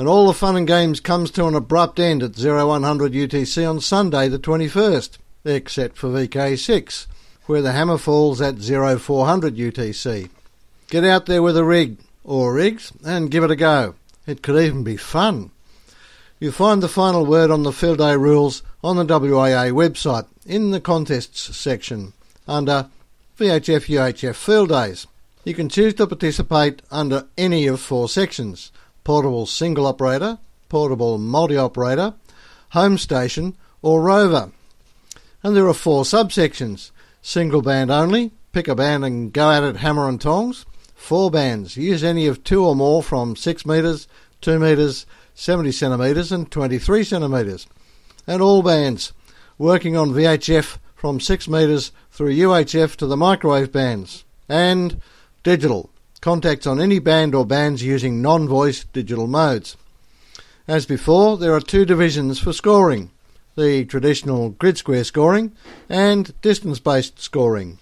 and 0.00 0.08
all 0.08 0.26
the 0.26 0.32
fun 0.32 0.56
and 0.56 0.66
games 0.66 0.98
comes 0.98 1.30
to 1.30 1.46
an 1.46 1.54
abrupt 1.54 2.00
end 2.00 2.22
at 2.22 2.34
0100 2.34 3.12
UTC 3.12 3.68
on 3.68 3.82
Sunday 3.82 4.28
the 4.28 4.38
21st, 4.38 5.18
except 5.44 5.98
for 5.98 6.08
VK6, 6.08 7.06
where 7.44 7.60
the 7.60 7.72
hammer 7.72 7.98
falls 7.98 8.40
at 8.40 8.56
0400 8.56 9.56
UTC. 9.56 10.30
Get 10.88 11.04
out 11.04 11.26
there 11.26 11.42
with 11.42 11.54
a 11.54 11.66
rig, 11.66 11.98
or 12.24 12.54
rigs, 12.54 12.94
and 13.04 13.30
give 13.30 13.44
it 13.44 13.50
a 13.50 13.56
go. 13.56 13.94
It 14.26 14.42
could 14.42 14.64
even 14.64 14.84
be 14.84 14.96
fun. 14.96 15.50
You'll 16.38 16.52
find 16.52 16.82
the 16.82 16.88
final 16.88 17.26
word 17.26 17.50
on 17.50 17.64
the 17.64 17.70
field 17.70 17.98
day 17.98 18.16
rules 18.16 18.62
on 18.82 18.96
the 18.96 19.04
WIA 19.04 19.70
website 19.70 20.24
in 20.46 20.70
the 20.70 20.80
contests 20.80 21.54
section 21.54 22.14
under 22.48 22.88
VHF 23.38 23.84
UHF 23.84 24.34
field 24.34 24.70
days. 24.70 25.06
You 25.44 25.52
can 25.52 25.68
choose 25.68 25.92
to 25.96 26.06
participate 26.06 26.80
under 26.90 27.26
any 27.36 27.66
of 27.66 27.80
four 27.80 28.08
sections 28.08 28.72
portable 29.04 29.46
single 29.46 29.86
operator, 29.86 30.38
portable 30.68 31.18
multi-operator, 31.18 32.14
home 32.70 32.98
station 32.98 33.56
or 33.82 34.02
rover. 34.02 34.52
And 35.42 35.56
there 35.56 35.68
are 35.68 35.74
four 35.74 36.04
subsections. 36.04 36.90
Single 37.22 37.62
band 37.62 37.90
only, 37.90 38.32
pick 38.52 38.68
a 38.68 38.74
band 38.74 39.04
and 39.04 39.32
go 39.32 39.50
at 39.50 39.62
it 39.62 39.76
hammer 39.76 40.08
and 40.08 40.20
tongs. 40.20 40.66
Four 40.94 41.30
bands, 41.30 41.76
use 41.76 42.04
any 42.04 42.26
of 42.26 42.44
two 42.44 42.64
or 42.64 42.76
more 42.76 43.02
from 43.02 43.34
6 43.34 43.64
metres, 43.64 44.06
2 44.42 44.58
metres, 44.58 45.06
70 45.34 45.72
centimetres 45.72 46.30
and 46.30 46.50
23 46.50 47.02
centimetres. 47.02 47.66
And 48.26 48.42
all 48.42 48.62
bands, 48.62 49.12
working 49.56 49.96
on 49.96 50.10
VHF 50.10 50.78
from 50.94 51.18
6 51.18 51.48
metres 51.48 51.92
through 52.10 52.34
UHF 52.34 52.96
to 52.96 53.06
the 53.06 53.16
microwave 53.16 53.72
bands. 53.72 54.24
And 54.48 55.00
digital, 55.42 55.90
contacts 56.20 56.66
on 56.66 56.80
any 56.80 56.98
band 56.98 57.34
or 57.34 57.46
bands 57.46 57.82
using 57.82 58.20
non-voice 58.20 58.84
digital 58.92 59.26
modes. 59.26 59.76
As 60.68 60.86
before, 60.86 61.36
there 61.36 61.54
are 61.54 61.60
two 61.60 61.84
divisions 61.84 62.38
for 62.38 62.52
scoring 62.52 63.10
the 63.56 63.84
traditional 63.84 64.50
grid 64.50 64.78
square 64.78 65.04
scoring 65.04 65.52
and 65.88 66.40
distance 66.40 66.78
based 66.78 67.20
scoring. 67.20 67.78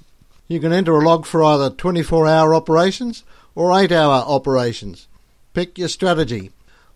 You 0.49 0.61
can 0.61 0.73
enter 0.73 0.97
a 0.97 1.05
log 1.05 1.27
for 1.27 1.45
either 1.45 1.71
24 1.71 2.27
hour 2.27 2.55
operations 2.55 3.23
or 3.55 3.79
8 3.79 3.93
hour 3.93 4.25
operations. 4.27 5.09
Pick 5.53 5.79
your 5.79 5.89
strategy. 5.89 6.51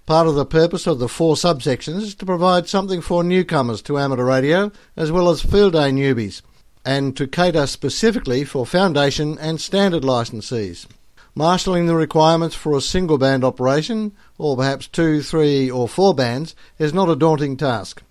Part 0.07 0.27
of 0.27 0.35
the 0.35 0.47
purpose 0.47 0.87
of 0.87 0.99
the 0.99 1.09
four 1.09 1.37
subsections 1.37 2.03
is 2.03 2.15
to 2.17 2.27
provide 2.27 2.69
something 2.69 3.01
for 3.01 3.23
newcomers 3.23 3.83
to 3.83 3.99
amateur 3.99 4.25
radio 4.25 4.73
as 4.97 5.13
well 5.13 5.29
as 5.29 5.43
field 5.43 5.75
day 5.75 5.91
newbies, 5.91 6.43
and 6.85 7.17
to 7.17 7.27
cater 7.27 7.67
specifically 7.67 8.45
for 8.45 8.67
foundation 8.67 9.39
and 9.39 9.61
standard 9.61 10.03
licensees. 10.03 10.87
Marshalling 11.35 11.87
the 11.87 11.95
requirements 11.95 12.55
for 12.55 12.77
a 12.77 12.83
single 12.83 13.17
band 13.17 13.43
operation, 13.43 14.13
or 14.37 14.55
perhaps 14.55 14.87
two, 14.87 15.23
three, 15.23 15.71
or 15.71 15.89
four 15.89 16.15
bands, 16.15 16.55
is 16.79 16.93
not 16.93 17.09
a 17.09 17.17
daunting 17.17 17.57
task. 17.57 18.03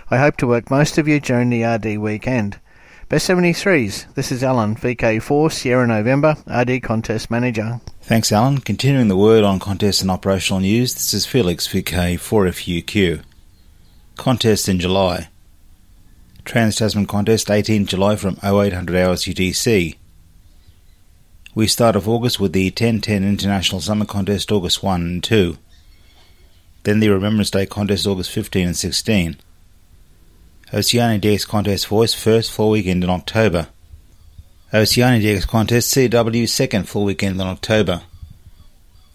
I 0.09 0.19
hope 0.19 0.37
to 0.37 0.47
work 0.47 0.71
most 0.71 0.99
of 0.99 1.09
you 1.09 1.19
during 1.19 1.51
the 1.51 1.65
RD 1.65 1.99
weekend. 1.99 2.61
Best 3.09 3.29
73s, 3.29 4.15
this 4.15 4.31
is 4.31 4.45
Alan, 4.45 4.77
VK4 4.77 5.53
Sierra 5.53 5.87
November, 5.87 6.37
RD 6.47 6.81
Contest 6.81 7.29
Manager. 7.29 7.81
Thanks, 8.03 8.31
Alan. 8.31 8.59
Continuing 8.59 9.09
the 9.09 9.17
word 9.17 9.43
on 9.43 9.59
contest 9.59 10.01
and 10.01 10.13
operational 10.13 10.61
news, 10.61 10.95
this 10.95 11.13
is 11.13 11.27
Felix, 11.27 11.67
VK4FUQ. 11.67 13.23
Contest 14.17 14.69
in 14.69 14.81
July. 14.81 15.29
Trans 16.45 16.77
Tasman 16.77 17.07
Contest 17.07 17.51
18 17.51 17.87
July 17.87 18.17
from 18.17 18.39
0800 18.43 18.97
hours 18.97 19.25
UTC. 19.25 19.97
We 21.55 21.67
start 21.67 21.97
off 21.97 22.09
August 22.09 22.41
with 22.41 22.53
the 22.53 22.67
1010 22.67 23.23
International 23.23 23.81
Summer 23.81 24.05
Contest 24.05 24.51
August 24.51 24.83
1 24.83 25.03
and 25.03 25.25
2. 25.25 25.59
Then 26.83 27.01
the 27.01 27.11
Remembrance 27.11 27.51
Day 27.51 27.67
Contest 27.67 28.07
August 28.07 28.31
15 28.31 28.69
and 28.69 28.77
16. 28.77 29.37
Oceania 30.73 31.21
DX 31.21 31.47
Contest 31.47 31.87
Voice 31.87 32.15
first 32.15 32.51
full 32.51 32.71
weekend 32.71 33.05
in 33.05 33.11
October. 33.11 33.69
Oceania 34.73 35.37
DX 35.37 35.47
Contest 35.47 35.95
CW 35.95 36.49
second 36.49 36.89
full 36.89 37.05
weekend 37.05 37.41
in 37.41 37.47
October. 37.47 38.03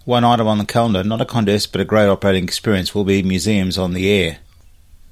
One 0.06 0.24
item 0.24 0.48
on 0.48 0.58
the 0.60 0.66
calendar, 0.66 1.04
not 1.04 1.22
a 1.22 1.26
contest 1.26 1.72
but 1.72 1.82
a 1.82 1.86
great 1.86 2.08
operating 2.08 2.44
experience, 2.44 2.96
will 2.96 3.04
be 3.04 3.22
Museums 3.22 3.78
on 3.78 3.94
the 3.94 4.10
Air. 4.10 4.38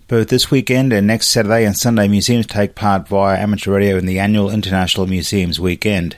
Both 0.10 0.30
this 0.30 0.50
weekend 0.50 0.92
and 0.92 1.06
next 1.06 1.28
Saturday 1.28 1.64
and 1.66 1.78
Sunday, 1.78 2.08
museums 2.08 2.48
take 2.48 2.74
part 2.74 3.08
via 3.08 3.38
amateur 3.38 3.76
radio 3.76 3.96
in 3.96 4.08
the 4.08 4.18
annual 4.18 4.50
International 4.50 5.06
Museums 5.06 5.60
Weekend. 5.60 6.18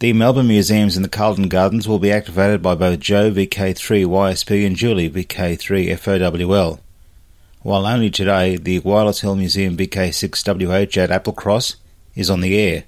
The 0.00 0.12
Melbourne 0.12 0.48
Museums 0.48 0.94
in 0.94 1.02
the 1.02 1.08
Carlton 1.08 1.48
Gardens 1.48 1.88
will 1.88 1.98
be 1.98 2.12
activated 2.12 2.60
by 2.60 2.74
both 2.74 3.00
Joe 3.00 3.30
VK3 3.30 4.04
YSP 4.04 4.66
and 4.66 4.76
Julie 4.76 5.08
VK3 5.08 5.98
FOWL. 5.98 6.80
While 7.62 7.86
only 7.86 8.10
today, 8.10 8.58
the 8.58 8.80
Wireless 8.80 9.22
Hill 9.22 9.36
Museum 9.36 9.74
VK6WH 9.74 10.98
at 10.98 11.08
Applecross 11.08 11.76
is 12.14 12.28
on 12.28 12.42
the 12.42 12.60
air, 12.60 12.84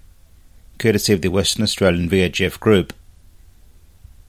courtesy 0.77 1.14
of 1.14 1.23
the 1.23 1.29
Western 1.29 1.62
Australian 1.62 2.11
VHF 2.11 2.61
Group. 2.61 2.93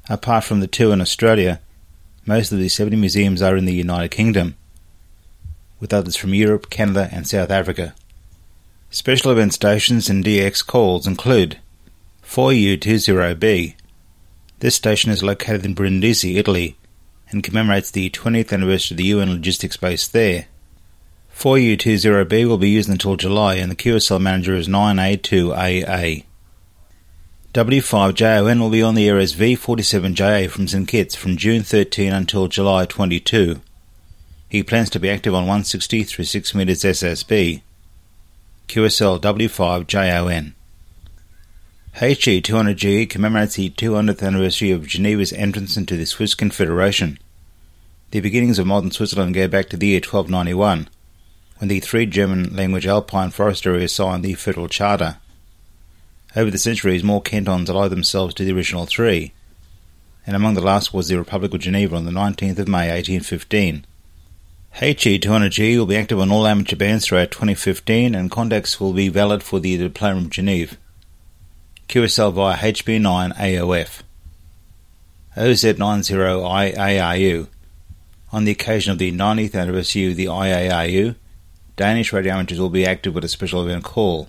Apart 0.07 0.45
from 0.45 0.61
the 0.61 0.67
two 0.67 0.93
in 0.93 1.01
Australia, 1.01 1.59
most 2.25 2.53
of 2.53 2.59
the 2.59 2.69
70 2.69 2.95
museums 2.95 3.41
are 3.41 3.57
in 3.57 3.65
the 3.65 3.73
United 3.73 4.11
Kingdom 4.11 4.55
with 5.79 5.93
others 5.93 6.15
from 6.15 6.33
Europe, 6.33 6.69
Canada, 6.69 7.09
and 7.11 7.27
South 7.27 7.51
Africa. 7.51 7.93
Special 8.89 9.31
event 9.31 9.53
stations 9.53 10.09
and 10.09 10.23
DX 10.23 10.65
calls 10.65 11.05
include 11.05 11.59
4U20B. 12.23 13.75
This 14.59 14.75
station 14.75 15.11
is 15.11 15.23
located 15.23 15.65
in 15.65 15.75
Brindisi, 15.75 16.37
Italy, 16.37 16.77
and 17.29 17.43
commemorates 17.43 17.91
the 17.91 18.09
20th 18.09 18.53
anniversary 18.53 18.95
of 18.95 18.97
the 18.97 19.03
UN 19.05 19.31
logistics 19.31 19.77
base 19.77 20.07
there. 20.07 20.45
4U20B 21.35 22.47
will 22.47 22.57
be 22.57 22.69
used 22.69 22.89
until 22.89 23.17
July, 23.17 23.55
and 23.55 23.69
the 23.69 23.75
QSL 23.75 24.21
manager 24.21 24.55
is 24.55 24.69
9A2AA. 24.69 26.23
W5JON 27.53 28.59
will 28.59 28.69
be 28.69 28.81
on 28.81 28.95
the 28.95 29.07
air 29.07 29.17
as 29.17 29.33
V47JA 29.33 30.49
from 30.49 30.67
St 30.67 30.87
Kitts 30.87 31.15
from 31.15 31.37
June 31.37 31.63
13 31.63 32.11
until 32.11 32.47
July 32.47 32.85
22. 32.85 33.61
He 34.49 34.63
plans 34.63 34.89
to 34.91 34.99
be 34.99 35.09
active 35.09 35.33
on 35.33 35.43
160 35.43 36.03
through 36.03 36.25
6 36.25 36.55
meters 36.55 36.83
SSB. 36.83 37.61
QSL 38.67 39.19
W5JON. 39.21 40.53
HE 41.99 42.41
200G 42.41 43.09
commemorates 43.09 43.55
the 43.55 43.69
200th 43.69 44.21
anniversary 44.21 44.71
of 44.71 44.85
Geneva's 44.85 45.31
entrance 45.31 45.77
into 45.77 45.95
the 45.95 46.05
Swiss 46.05 46.35
Confederation. 46.35 47.17
The 48.11 48.19
beginnings 48.19 48.59
of 48.59 48.67
modern 48.67 48.91
Switzerland 48.91 49.33
go 49.33 49.47
back 49.47 49.69
to 49.69 49.77
the 49.77 49.87
year 49.87 49.99
1291, 49.99 50.89
when 51.57 51.67
the 51.69 51.79
three 51.79 52.05
German 52.05 52.55
language 52.55 52.85
Alpine 52.85 53.31
forest 53.31 53.65
areas 53.65 53.95
signed 53.95 54.25
the 54.25 54.33
Federal 54.33 54.67
Charter. 54.67 55.17
Over 56.35 56.51
the 56.51 56.57
centuries, 56.57 57.03
more 57.03 57.21
cantons 57.21 57.69
allied 57.69 57.91
themselves 57.91 58.33
to 58.35 58.43
the 58.43 58.51
original 58.51 58.85
three, 58.85 59.33
and 60.27 60.35
among 60.35 60.55
the 60.55 60.61
last 60.61 60.93
was 60.93 61.07
the 61.07 61.17
Republic 61.17 61.53
of 61.53 61.61
Geneva 61.61 61.95
on 61.95 62.03
the 62.03 62.11
19th 62.11 62.59
of 62.59 62.67
May 62.67 62.89
1815. 62.89 63.85
HE200G 64.79 65.77
will 65.77 65.85
be 65.85 65.95
active 65.95 66.19
on 66.19 66.29
all 66.29 66.45
amateur 66.45 66.75
bands 66.75 67.05
throughout 67.05 67.31
2015 67.31 68.13
and 68.13 68.29
contacts 68.29 68.77
will 68.77 68.91
be 68.91 69.07
valid 69.07 69.41
for 69.41 69.61
the 69.61 69.77
Diploma 69.77 70.19
of 70.19 70.29
Geneva. 70.29 70.75
QSL 71.87 72.33
via 72.33 72.57
HB9 72.57 73.37
AOF. 73.37 74.01
OZ90IARU. 75.37 77.47
On 78.33 78.43
the 78.43 78.51
occasion 78.51 78.91
of 78.91 78.97
the 78.97 79.13
90th 79.13 79.55
anniversary 79.55 80.11
of 80.11 80.17
the 80.17 80.25
IARU, 80.25 81.15
Danish 81.77 82.11
radio 82.11 82.33
amateurs 82.33 82.59
will 82.59 82.69
be 82.69 82.85
active 82.85 83.15
with 83.15 83.23
a 83.23 83.29
special 83.29 83.65
event 83.65 83.85
call 83.85 84.27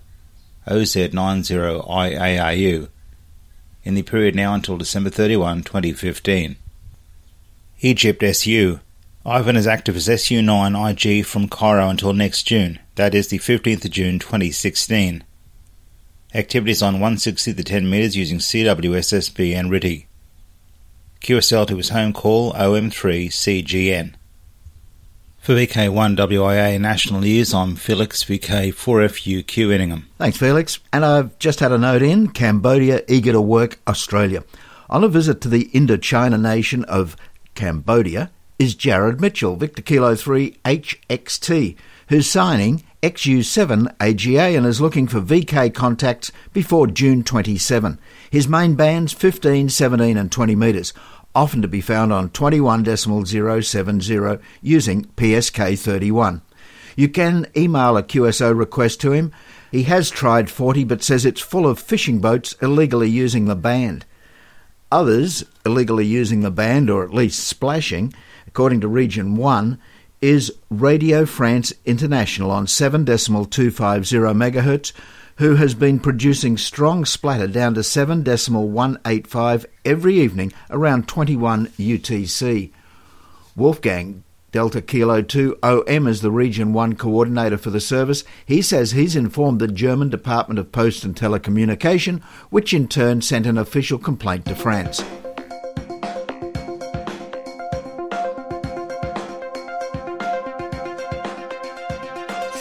OZ90IARU 0.68 2.88
in 3.82 3.94
the 3.94 4.02
period 4.02 4.36
now 4.36 4.54
until 4.54 4.76
December 4.76 5.10
31, 5.10 5.64
2015. 5.64 6.54
Egypt 7.80 8.22
SU 8.22 8.78
Ivan 9.28 9.56
is 9.56 9.66
active 9.66 9.96
as 9.96 10.06
SU9IG 10.06 11.26
from 11.26 11.48
Cairo 11.48 11.88
until 11.88 12.12
next 12.12 12.44
June. 12.44 12.78
That 12.94 13.12
is 13.12 13.26
the 13.26 13.40
15th 13.40 13.84
of 13.84 13.90
June 13.90 14.20
2016. 14.20 15.24
Activities 16.32 16.80
on 16.80 16.94
160 16.94 17.54
to 17.54 17.64
10 17.64 17.90
metres 17.90 18.16
using 18.16 18.38
CWSSB 18.38 19.52
and 19.56 19.68
RTTY. 19.68 20.06
QSL 21.20 21.66
to 21.66 21.76
his 21.76 21.88
home 21.88 22.12
call 22.12 22.52
OM3CGN. 22.52 24.14
For 25.38 25.54
VK1 25.54 26.16
WIA 26.16 26.80
National 26.80 27.20
News, 27.20 27.52
I'm 27.52 27.74
Felix 27.74 28.22
VK4FUQ 28.22 29.74
Inningham. 29.74 30.06
Thanks, 30.18 30.38
Felix. 30.38 30.78
And 30.92 31.04
I've 31.04 31.36
just 31.40 31.58
had 31.58 31.72
a 31.72 31.78
note 31.78 32.02
in 32.02 32.28
Cambodia 32.28 33.02
eager 33.08 33.32
to 33.32 33.40
work 33.40 33.80
Australia. 33.88 34.44
On 34.88 35.02
a 35.02 35.08
visit 35.08 35.40
to 35.40 35.48
the 35.48 35.64
Indochina 35.74 36.40
nation 36.40 36.84
of 36.84 37.16
Cambodia 37.56 38.30
is 38.58 38.74
Jared 38.74 39.20
Mitchell, 39.20 39.56
Victor 39.56 39.82
Kilo 39.82 40.14
3 40.14 40.56
HXT, 40.64 41.76
who's 42.08 42.30
signing 42.30 42.82
XU7 43.02 43.94
AGA 44.00 44.56
and 44.56 44.64
is 44.64 44.80
looking 44.80 45.06
for 45.06 45.20
VK 45.20 45.74
contacts 45.74 46.32
before 46.52 46.86
June 46.86 47.22
27. 47.22 47.98
His 48.30 48.48
main 48.48 48.74
bands 48.74 49.12
15, 49.12 49.68
17 49.68 50.16
and 50.16 50.32
20 50.32 50.56
metres 50.56 50.94
often 51.34 51.60
to 51.60 51.68
be 51.68 51.82
found 51.82 52.10
on 52.12 52.30
21.070 52.30 54.40
using 54.62 55.04
PSK31. 55.04 56.40
You 56.96 57.08
can 57.10 57.46
email 57.54 57.98
a 57.98 58.02
QSO 58.02 58.56
request 58.56 59.02
to 59.02 59.12
him. 59.12 59.32
He 59.70 59.82
has 59.82 60.08
tried 60.08 60.50
40 60.50 60.84
but 60.84 61.02
says 61.02 61.26
it's 61.26 61.42
full 61.42 61.66
of 61.66 61.78
fishing 61.78 62.20
boats 62.20 62.54
illegally 62.62 63.10
using 63.10 63.44
the 63.44 63.54
band. 63.54 64.06
Others 64.90 65.44
illegally 65.66 66.06
using 66.06 66.40
the 66.40 66.50
band, 66.50 66.88
or 66.88 67.04
at 67.04 67.12
least 67.12 67.46
splashing, 67.46 68.14
according 68.56 68.80
to 68.80 68.88
Region 68.88 69.36
1, 69.36 69.78
is 70.22 70.50
Radio 70.70 71.26
France 71.26 71.74
International 71.84 72.50
on 72.50 72.64
7.250 72.64 73.44
MHz 73.50 74.92
who 75.36 75.56
has 75.56 75.74
been 75.74 76.00
producing 76.00 76.56
strong 76.56 77.04
splatter 77.04 77.46
down 77.46 77.74
to 77.74 77.80
7.185 77.80 79.66
every 79.84 80.18
evening 80.18 80.54
around 80.70 81.06
21 81.06 81.66
UTC. 81.66 82.72
Wolfgang 83.54 84.24
Delta 84.52 84.80
Kilo 84.80 85.20
2 85.20 85.58
OM 85.62 86.06
is 86.06 86.22
the 86.22 86.30
Region 86.30 86.72
1 86.72 86.94
coordinator 86.94 87.58
for 87.58 87.68
the 87.68 87.78
service. 87.78 88.24
He 88.46 88.62
says 88.62 88.92
he's 88.92 89.14
informed 89.14 89.60
the 89.60 89.68
German 89.68 90.08
Department 90.08 90.58
of 90.58 90.72
Post 90.72 91.04
and 91.04 91.14
Telecommunication, 91.14 92.22
which 92.48 92.72
in 92.72 92.88
turn 92.88 93.20
sent 93.20 93.44
an 93.44 93.58
official 93.58 93.98
complaint 93.98 94.46
to 94.46 94.54
France. 94.54 95.04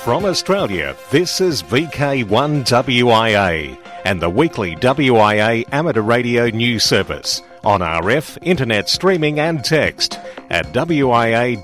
From 0.05 0.25
Australia, 0.25 0.95
this 1.09 1.41
is 1.41 1.63
VK1WIA 1.63 3.75
and 4.05 4.21
the 4.21 4.29
weekly 4.29 4.75
WIA 4.75 5.65
amateur 5.71 6.03
radio 6.03 6.47
news 6.51 6.83
service 6.83 7.41
on 7.63 7.79
RF, 7.79 8.37
internet 8.43 8.87
streaming 8.87 9.39
and 9.39 9.65
text 9.65 10.19
at 10.51 10.71
wia.org.au. 10.73 11.55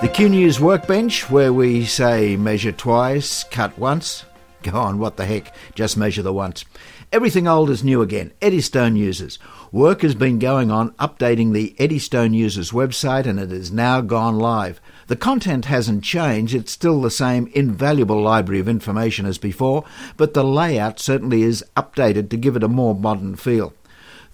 The 0.00 0.08
Q 0.12 0.28
News 0.28 0.58
Workbench, 0.58 1.30
where 1.30 1.52
we 1.52 1.84
say 1.84 2.34
measure 2.34 2.72
twice, 2.72 3.44
cut 3.44 3.78
once. 3.78 4.24
Go 4.64 4.76
on, 4.76 4.98
what 4.98 5.16
the 5.16 5.24
heck, 5.24 5.54
just 5.76 5.96
measure 5.96 6.22
the 6.22 6.32
once. 6.32 6.64
Everything 7.12 7.48
old 7.48 7.70
is 7.70 7.82
new 7.82 8.02
again. 8.02 8.32
Eddystone 8.40 8.94
users. 8.94 9.40
Work 9.72 10.02
has 10.02 10.14
been 10.14 10.38
going 10.38 10.70
on 10.70 10.92
updating 10.92 11.52
the 11.52 11.74
Eddystone 11.76 12.32
users 12.32 12.70
website 12.70 13.26
and 13.26 13.40
it 13.40 13.50
has 13.50 13.72
now 13.72 14.00
gone 14.00 14.38
live. 14.38 14.80
The 15.08 15.16
content 15.16 15.64
hasn't 15.64 16.04
changed, 16.04 16.54
it's 16.54 16.70
still 16.70 17.00
the 17.00 17.10
same 17.10 17.50
invaluable 17.52 18.22
library 18.22 18.60
of 18.60 18.68
information 18.68 19.26
as 19.26 19.38
before, 19.38 19.84
but 20.16 20.34
the 20.34 20.44
layout 20.44 21.00
certainly 21.00 21.42
is 21.42 21.64
updated 21.76 22.30
to 22.30 22.36
give 22.36 22.54
it 22.54 22.62
a 22.62 22.68
more 22.68 22.94
modern 22.94 23.34
feel. 23.34 23.72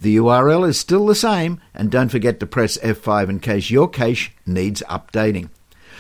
The 0.03 0.17
URL 0.17 0.69
is 0.69 0.79
still 0.79 1.07
the 1.07 1.15
same, 1.15 1.63
and 1.73 1.91
don't 1.91 2.11
forget 2.11 2.39
to 2.41 2.47
press 2.47 2.77
F5 2.79 3.31
in 3.31 3.41
case 3.41 3.71
your 3.71 3.89
cache 3.89 4.33
needs 4.45 4.83
updating. 4.87 5.49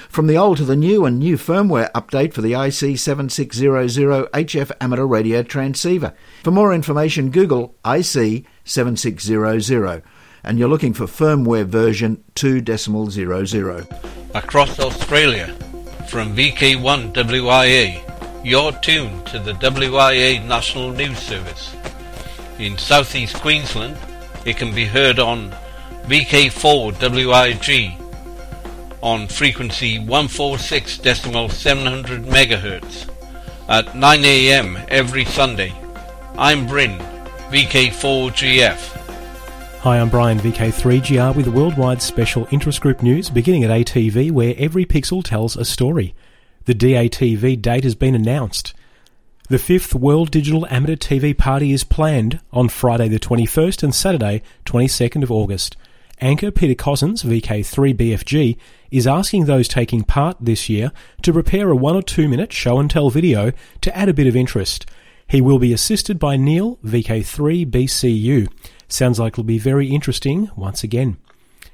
From 0.09 0.27
the 0.27 0.37
old 0.37 0.57
to 0.59 0.65
the 0.65 0.77
new 0.77 1.05
and 1.05 1.19
new 1.19 1.37
firmware 1.37 1.91
update 1.93 2.33
for 2.33 2.43
the 2.43 2.53
IC7600 2.53 4.31
HF 4.31 4.73
amateur 4.81 5.07
radio 5.07 5.43
transceiver. 5.43 6.15
For 6.43 6.51
more 6.51 6.73
information, 6.73 7.31
Google 7.31 7.75
IC7600 7.85 10.03
and 10.47 10.59
you're 10.59 10.69
looking 10.69 10.95
for 10.95 11.07
firmware 11.07 11.67
version 11.67 12.25
2.00. 12.37 14.35
Across 14.35 14.79
Australia, 14.79 15.49
from 16.09 16.35
VK1WIA, 16.37 18.45
you're 18.45 18.71
tuned 18.73 19.27
to 19.27 19.39
the 19.41 19.55
WIA 19.55 20.47
National 20.47 20.93
News 20.93 21.19
Service. 21.19 21.75
In 22.61 22.79
southeast 22.79 23.35
Queensland, 23.41 23.97
it 24.45 24.57
can 24.57 24.73
be 24.73 24.85
heard 24.85 25.19
on 25.19 25.51
VK4WIG 26.05 28.06
on 29.07 29.27
frequency 29.29 30.01
146.700 30.01 32.25
MHz 32.25 33.09
at 33.69 33.87
9am 33.87 34.85
every 34.89 35.25
Sunday. 35.25 35.73
I'm 36.37 36.67
Bryn, 36.67 36.99
VK4GF. 37.53 38.77
Hi, 39.83 40.01
I'm 40.01 40.09
Brian, 40.09 40.41
VK3GR, 40.41 41.37
with 41.37 41.47
worldwide 41.47 42.03
special 42.03 42.49
interest 42.51 42.81
group 42.81 43.01
news 43.01 43.31
beginning 43.31 43.63
at 43.63 43.71
ATV, 43.71 44.33
where 44.33 44.57
every 44.59 44.85
pixel 44.85 45.23
tells 45.23 45.57
a 45.57 45.65
story. 45.65 46.13
The 46.65 46.75
DATV 46.75 47.63
date 47.63 47.85
has 47.85 47.95
been 47.95 48.17
announced. 48.17 48.75
The 49.49 49.61
fifth 49.61 49.95
World 49.95 50.33
Digital 50.33 50.67
Amateur 50.69 50.97
TV 50.97 51.39
Party 51.39 51.73
is 51.73 51.85
planned 51.85 52.41
on 52.53 52.69
Friday 52.69 53.07
the 53.07 53.21
21st 53.21 53.85
and 53.85 53.95
Saturday 53.95 54.43
22nd 54.65 55.23
of 55.23 55.31
August. 55.31 55.77
Anchor 56.21 56.51
Peter 56.51 56.75
Cossins, 56.75 57.23
VK3BFG, 57.23 58.57
is 58.91 59.07
asking 59.07 59.45
those 59.45 59.69
taking 59.69 60.03
part 60.03 60.37
this 60.41 60.69
year 60.69 60.91
to 61.21 61.33
prepare 61.33 61.71
a 61.71 61.77
one 61.77 61.95
or 61.95 62.03
two 62.03 62.27
minute 62.27 62.53
show 62.53 62.79
and 62.79 62.91
tell 62.91 63.11
video 63.11 63.53
to 63.83 63.95
add 63.97 64.09
a 64.09 64.15
bit 64.15 64.27
of 64.27 64.35
interest. 64.35 64.87
He 65.29 65.43
will 65.43 65.59
be 65.59 65.75
assisted 65.75 66.19
by 66.19 66.37
Neil, 66.37 66.79
VK3BCU. 66.85 68.49
Sounds 68.89 69.19
like 69.19 69.35
it'll 69.35 69.45
be 69.45 69.59
very 69.59 69.89
interesting 69.89 70.51
once 70.57 70.83
again. 70.83 71.19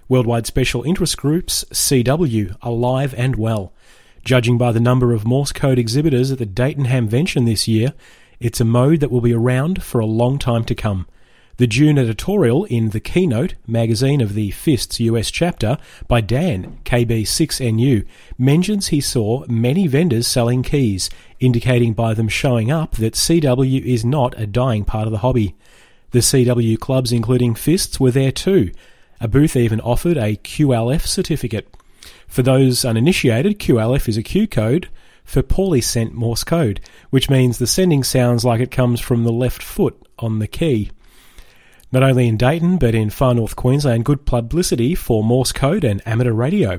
Worldwide 0.09 0.47
Special 0.47 0.83
Interest 0.83 1.17
Groups, 1.17 1.65
CW, 1.71 2.57
alive 2.63 3.15
and 3.17 3.37
well. 3.37 3.73
Judging 4.25 4.59
by 4.59 4.73
the 4.73 4.81
number 4.81 5.13
of 5.13 5.25
Morse 5.25 5.53
code 5.53 5.79
exhibitors 5.79 6.33
at 6.33 6.39
the 6.39 6.47
Dayton 6.47 6.87
Hamvention 6.87 7.47
this 7.47 7.69
year, 7.69 7.93
it's 8.41 8.61
a 8.61 8.65
mode 8.65 9.01
that 9.01 9.11
will 9.11 9.21
be 9.21 9.35
around 9.35 9.85
for 9.85 10.01
a 10.01 10.07
long 10.07 10.39
time 10.39 10.65
to 10.65 10.75
come. 10.75 11.07
The 11.63 11.69
June 11.69 11.97
editorial 11.97 12.65
in 12.65 12.91
The 12.91 12.99
Keynote, 12.99 13.55
magazine 13.69 14.21
of 14.21 14.35
the 14.35 14.51
FISTS 14.51 14.99
US 14.99 15.31
chapter, 15.31 15.79
by 16.09 16.21
Dan, 16.21 16.81
KB6NU, 16.85 18.05
mentions 18.37 18.89
he 18.89 19.01
saw 19.01 19.47
many 19.47 19.87
vendors 19.87 20.27
selling 20.27 20.65
keys, 20.65 21.09
indicating 21.39 21.93
by 21.93 22.15
them 22.15 22.27
showing 22.27 22.73
up 22.73 22.97
that 22.97 23.15
CW 23.15 23.81
is 23.81 24.05
not 24.05 24.37
a 24.37 24.45
dying 24.45 24.85
part 24.85 25.07
of 25.07 25.13
the 25.13 25.19
hobby. 25.19 25.55
The 26.11 26.19
CW 26.19 26.81
clubs, 26.81 27.13
including 27.13 27.55
Fists, 27.55 28.01
were 28.01 28.11
there 28.11 28.33
too. 28.33 28.73
A 29.21 29.29
booth 29.29 29.55
even 29.55 29.81
offered 29.83 30.17
a 30.17 30.35
QLF 30.39 31.07
certificate. 31.07 31.73
For 32.27 32.43
those 32.43 32.85
uninitiated, 32.85 33.61
QLF 33.61 34.09
is 34.09 34.17
a 34.17 34.25
Q 34.25 34.49
code 34.49 34.89
for 35.23 35.45
poorly 35.45 35.81
sent 35.81 36.13
Morse 36.13 36.43
code, 36.43 36.81
which 37.11 37.31
means 37.31 37.59
the 37.59 37.69
sending 37.69 38.03
sounds 38.03 38.45
like 38.45 38.61
it 38.61 38.73
comes 38.73 39.01
from 39.01 39.23
the 39.23 39.31
left 39.31 39.63
foot 39.63 39.97
on 40.19 40.41
the 40.41 40.49
key. 40.49 40.91
Not 41.93 42.03
only 42.03 42.27
in 42.27 42.39
Dayton, 42.39 42.79
but 42.79 42.95
in 42.95 43.11
far 43.11 43.35
north 43.35 43.55
Queensland, 43.55 44.07
good 44.07 44.25
publicity 44.25 44.95
for 44.95 45.23
Morse 45.23 45.53
code 45.53 45.85
and 45.85 46.01
amateur 46.07 46.33
radio. 46.33 46.79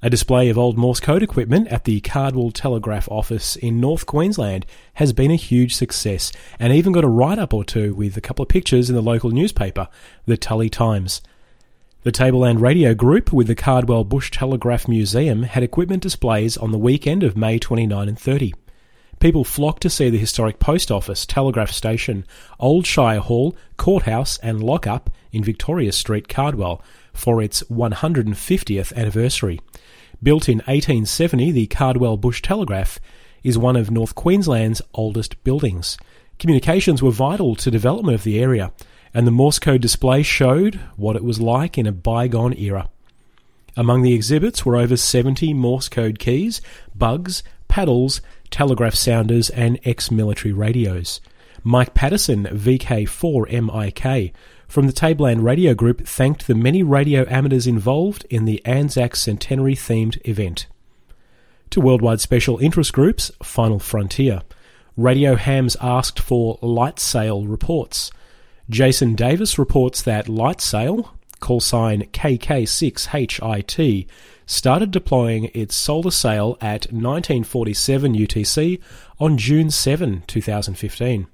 A 0.00 0.08
display 0.08 0.48
of 0.48 0.56
old 0.56 0.78
Morse 0.78 1.00
code 1.00 1.22
equipment 1.22 1.68
at 1.68 1.84
the 1.84 2.00
Cardwell 2.00 2.50
Telegraph 2.50 3.10
office 3.10 3.56
in 3.56 3.78
North 3.78 4.06
Queensland 4.06 4.64
has 4.94 5.12
been 5.12 5.30
a 5.30 5.36
huge 5.36 5.74
success 5.74 6.32
and 6.58 6.72
even 6.72 6.94
got 6.94 7.04
a 7.04 7.08
write 7.08 7.38
up 7.38 7.52
or 7.52 7.62
two 7.62 7.94
with 7.94 8.16
a 8.16 8.22
couple 8.22 8.42
of 8.42 8.48
pictures 8.48 8.88
in 8.88 8.96
the 8.96 9.02
local 9.02 9.30
newspaper, 9.30 9.86
the 10.24 10.38
Tully 10.38 10.70
Times. 10.70 11.20
The 12.04 12.12
Tableland 12.12 12.62
Radio 12.62 12.94
Group 12.94 13.34
with 13.34 13.48
the 13.48 13.54
Cardwell 13.54 14.04
Bush 14.04 14.30
Telegraph 14.30 14.88
Museum 14.88 15.42
had 15.42 15.62
equipment 15.62 16.02
displays 16.02 16.56
on 16.56 16.72
the 16.72 16.78
weekend 16.78 17.22
of 17.22 17.36
May 17.36 17.58
29 17.58 18.08
and 18.08 18.18
30. 18.18 18.54
People 19.20 19.42
flocked 19.42 19.82
to 19.82 19.90
see 19.90 20.10
the 20.10 20.18
historic 20.18 20.60
post 20.60 20.90
office, 20.90 21.26
telegraph 21.26 21.72
station, 21.72 22.24
Old 22.60 22.86
Shire 22.86 23.18
Hall, 23.18 23.56
courthouse, 23.76 24.38
and 24.38 24.62
lockup 24.62 25.10
in 25.32 25.42
Victoria 25.42 25.90
Street, 25.92 26.28
Cardwell, 26.28 26.82
for 27.12 27.42
its 27.42 27.62
150th 27.64 28.94
anniversary. 28.94 29.60
Built 30.22 30.48
in 30.48 30.58
1870, 30.58 31.50
the 31.50 31.66
Cardwell 31.66 32.16
Bush 32.16 32.42
Telegraph 32.42 33.00
is 33.42 33.58
one 33.58 33.76
of 33.76 33.90
North 33.90 34.14
Queensland's 34.14 34.82
oldest 34.94 35.42
buildings. 35.42 35.98
Communications 36.38 37.02
were 37.02 37.10
vital 37.10 37.56
to 37.56 37.70
development 37.70 38.14
of 38.14 38.22
the 38.22 38.38
area, 38.38 38.72
and 39.12 39.26
the 39.26 39.32
Morse 39.32 39.58
code 39.58 39.80
display 39.80 40.22
showed 40.22 40.76
what 40.96 41.16
it 41.16 41.24
was 41.24 41.40
like 41.40 41.76
in 41.76 41.86
a 41.86 41.92
bygone 41.92 42.56
era. 42.56 42.88
Among 43.76 44.02
the 44.02 44.14
exhibits 44.14 44.64
were 44.64 44.76
over 44.76 44.96
70 44.96 45.54
Morse 45.54 45.88
code 45.88 46.18
keys, 46.18 46.60
bugs, 46.94 47.42
paddles, 47.68 48.20
telegraph 48.50 48.94
sounders, 48.94 49.50
and 49.50 49.78
ex 49.84 50.10
military 50.10 50.52
radios. 50.52 51.20
Mike 51.64 51.94
Patterson, 51.94 52.44
VK4MIK, 52.44 54.32
from 54.68 54.86
the 54.86 54.92
Tableland 54.92 55.42
Radio 55.42 55.74
Group 55.74 56.06
thanked 56.06 56.46
the 56.46 56.54
many 56.54 56.82
radio 56.82 57.26
amateurs 57.28 57.66
involved 57.66 58.26
in 58.28 58.44
the 58.44 58.64
Anzac 58.64 59.16
Centenary 59.16 59.74
themed 59.74 60.18
event. 60.28 60.66
To 61.70 61.80
worldwide 61.80 62.20
special 62.20 62.58
interest 62.58 62.92
groups, 62.92 63.30
Final 63.42 63.78
Frontier. 63.78 64.42
Radio 64.96 65.36
hams 65.36 65.76
asked 65.80 66.18
for 66.18 66.58
light 66.60 66.98
sail 66.98 67.46
reports. 67.46 68.10
Jason 68.68 69.14
Davis 69.14 69.58
reports 69.58 70.02
that 70.02 70.28
light 70.28 70.60
sail, 70.60 71.14
call 71.40 71.60
sign 71.60 72.02
KK6HIT, 72.02 74.06
started 74.48 74.90
deploying 74.90 75.50
its 75.52 75.76
solar 75.76 76.10
sail 76.10 76.56
at 76.60 76.90
1947 76.90 78.14
UTC 78.14 78.80
on 79.20 79.36
June 79.36 79.70
7, 79.70 80.24
2015. 80.26 81.26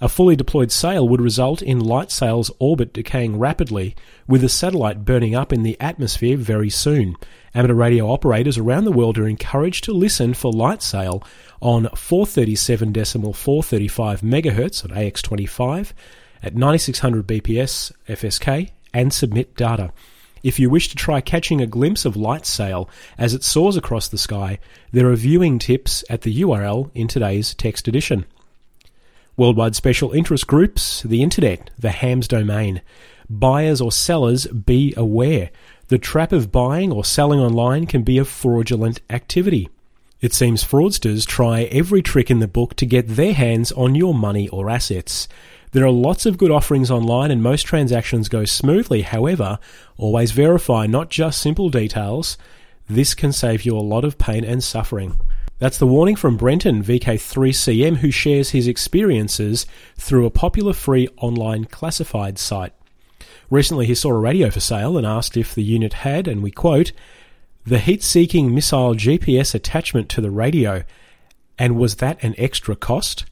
A 0.00 0.08
fully 0.08 0.34
deployed 0.34 0.72
sail 0.72 1.06
would 1.06 1.20
result 1.20 1.60
in 1.60 1.80
light 1.80 2.10
sail's 2.10 2.50
orbit 2.58 2.94
decaying 2.94 3.38
rapidly, 3.38 3.94
with 4.26 4.40
the 4.40 4.48
satellite 4.48 5.04
burning 5.04 5.34
up 5.34 5.52
in 5.52 5.64
the 5.64 5.78
atmosphere 5.80 6.38
very 6.38 6.70
soon. 6.70 7.14
Amateur 7.54 7.74
radio 7.74 8.10
operators 8.10 8.56
around 8.56 8.84
the 8.84 8.92
world 8.92 9.18
are 9.18 9.28
encouraged 9.28 9.84
to 9.84 9.92
listen 9.92 10.32
for 10.32 10.50
light 10.50 10.82
sail 10.82 11.22
on 11.60 11.84
437.435 11.86 14.22
MHz 14.22 14.84
at 14.84 14.92
AX25 14.92 15.92
at 16.42 16.54
9600 16.54 17.26
BPS 17.26 17.92
FSK 18.08 18.70
and 18.94 19.12
submit 19.12 19.54
data. 19.56 19.92
If 20.42 20.58
you 20.58 20.70
wish 20.70 20.88
to 20.88 20.96
try 20.96 21.20
catching 21.20 21.60
a 21.60 21.66
glimpse 21.66 22.04
of 22.04 22.16
light 22.16 22.46
sail 22.46 22.88
as 23.16 23.34
it 23.34 23.44
soars 23.44 23.76
across 23.76 24.08
the 24.08 24.18
sky, 24.18 24.58
there 24.92 25.10
are 25.10 25.16
viewing 25.16 25.58
tips 25.58 26.04
at 26.08 26.22
the 26.22 26.40
URL 26.42 26.90
in 26.94 27.08
today's 27.08 27.54
text 27.54 27.88
edition. 27.88 28.24
Worldwide 29.36 29.76
special 29.76 30.12
interest 30.12 30.46
groups, 30.46 31.02
the 31.02 31.22
internet, 31.22 31.70
the 31.78 31.90
hams 31.90 32.26
domain. 32.26 32.82
Buyers 33.30 33.80
or 33.80 33.92
sellers, 33.92 34.46
be 34.46 34.94
aware. 34.96 35.50
The 35.88 35.98
trap 35.98 36.32
of 36.32 36.50
buying 36.50 36.92
or 36.92 37.04
selling 37.04 37.40
online 37.40 37.86
can 37.86 38.02
be 38.02 38.18
a 38.18 38.24
fraudulent 38.24 39.00
activity. 39.10 39.68
It 40.20 40.34
seems 40.34 40.64
fraudsters 40.64 41.24
try 41.26 41.62
every 41.64 42.02
trick 42.02 42.30
in 42.30 42.40
the 42.40 42.48
book 42.48 42.74
to 42.76 42.86
get 42.86 43.06
their 43.06 43.32
hands 43.32 43.70
on 43.70 43.94
your 43.94 44.12
money 44.12 44.48
or 44.48 44.68
assets. 44.68 45.28
There 45.72 45.84
are 45.84 45.90
lots 45.90 46.24
of 46.24 46.38
good 46.38 46.50
offerings 46.50 46.90
online 46.90 47.30
and 47.30 47.42
most 47.42 47.62
transactions 47.62 48.28
go 48.28 48.44
smoothly. 48.44 49.02
However, 49.02 49.58
always 49.96 50.30
verify 50.32 50.86
not 50.86 51.10
just 51.10 51.40
simple 51.40 51.68
details. 51.68 52.38
This 52.88 53.14
can 53.14 53.32
save 53.32 53.62
you 53.62 53.76
a 53.76 53.80
lot 53.80 54.04
of 54.04 54.18
pain 54.18 54.44
and 54.44 54.64
suffering. 54.64 55.20
That's 55.58 55.78
the 55.78 55.86
warning 55.86 56.16
from 56.16 56.36
Brenton, 56.36 56.82
VK3CM, 56.82 57.96
who 57.96 58.10
shares 58.10 58.50
his 58.50 58.68
experiences 58.68 59.66
through 59.96 60.24
a 60.24 60.30
popular 60.30 60.72
free 60.72 61.08
online 61.18 61.64
classified 61.64 62.38
site. 62.38 62.72
Recently, 63.50 63.86
he 63.86 63.94
saw 63.94 64.10
a 64.10 64.18
radio 64.18 64.50
for 64.50 64.60
sale 64.60 64.96
and 64.96 65.06
asked 65.06 65.36
if 65.36 65.54
the 65.54 65.64
unit 65.64 65.94
had, 65.94 66.28
and 66.28 66.42
we 66.42 66.50
quote, 66.50 66.92
the 67.66 67.78
heat 67.78 68.02
seeking 68.02 68.54
missile 68.54 68.94
GPS 68.94 69.54
attachment 69.54 70.08
to 70.10 70.20
the 70.20 70.30
radio, 70.30 70.84
and 71.58 71.76
was 71.76 71.96
that 71.96 72.22
an 72.22 72.34
extra 72.38 72.76
cost? 72.76 73.26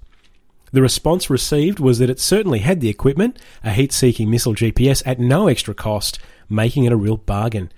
The 0.77 0.83
response 0.83 1.31
received 1.31 1.81
was 1.81 2.01
that 2.01 2.11
it 2.11 2.21
certainly 2.21 2.59
had 2.59 2.83
the 2.83 2.91
equipment, 2.91 3.39
a 3.65 3.73
heat 3.73 3.95
seeking 3.95 4.31
missile 4.31 4.53
GPS, 4.53 5.03
at 5.07 5.19
no 5.19 5.49
extra 5.49 5.73
cost, 5.73 6.19
making 6.51 6.85
it 6.85 6.93
a 6.93 6.97
real 6.99 7.17
bargain 7.17 7.73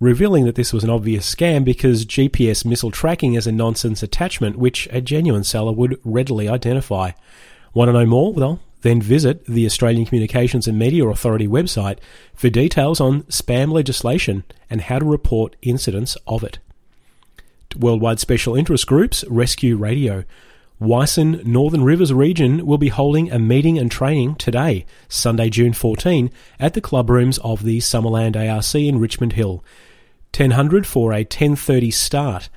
revealing 0.00 0.46
that 0.46 0.54
this 0.54 0.72
was 0.72 0.82
an 0.82 0.88
obvious 0.88 1.34
scam 1.34 1.66
because 1.66 2.06
GPS 2.06 2.64
missile 2.64 2.90
tracking 2.90 3.34
is 3.34 3.46
a 3.46 3.52
nonsense 3.52 4.02
attachment 4.02 4.56
which 4.56 4.88
a 4.90 5.02
genuine 5.02 5.44
seller 5.44 5.72
would 5.72 6.00
readily 6.02 6.48
identify. 6.48 7.10
Want 7.74 7.90
to 7.90 7.92
know 7.92 8.06
more? 8.06 8.32
Well, 8.32 8.58
then 8.80 9.02
visit 9.02 9.44
the 9.44 9.66
Australian 9.66 10.06
Communications 10.06 10.66
and 10.66 10.78
Media 10.78 11.06
Authority 11.06 11.46
website 11.46 11.98
for 12.34 12.48
details 12.48 13.02
on 13.02 13.24
spam 13.24 13.70
legislation 13.70 14.44
and 14.70 14.80
how 14.80 14.98
to 14.98 15.04
report 15.04 15.56
incidents 15.60 16.16
of 16.26 16.42
it. 16.42 16.58
Worldwide 17.76 18.18
Special 18.18 18.56
Interest 18.56 18.86
Groups 18.86 19.24
Rescue 19.28 19.76
Radio. 19.76 20.24
WICEN 20.84 21.40
Northern 21.46 21.82
Rivers 21.82 22.12
region 22.12 22.66
will 22.66 22.76
be 22.76 22.88
holding 22.88 23.32
a 23.32 23.38
meeting 23.38 23.78
and 23.78 23.90
training 23.90 24.34
today, 24.34 24.84
Sunday, 25.08 25.48
June 25.48 25.72
14, 25.72 26.30
at 26.60 26.74
the 26.74 26.82
club 26.82 27.08
rooms 27.08 27.38
of 27.38 27.62
the 27.62 27.78
Summerland 27.78 28.36
ARC 28.36 28.74
in 28.74 28.98
Richmond 28.98 29.32
Hill. 29.32 29.64
1000 30.36 30.86
for 30.86 31.12
a 31.12 31.20
1030 31.20 31.90
start. 31.90 32.50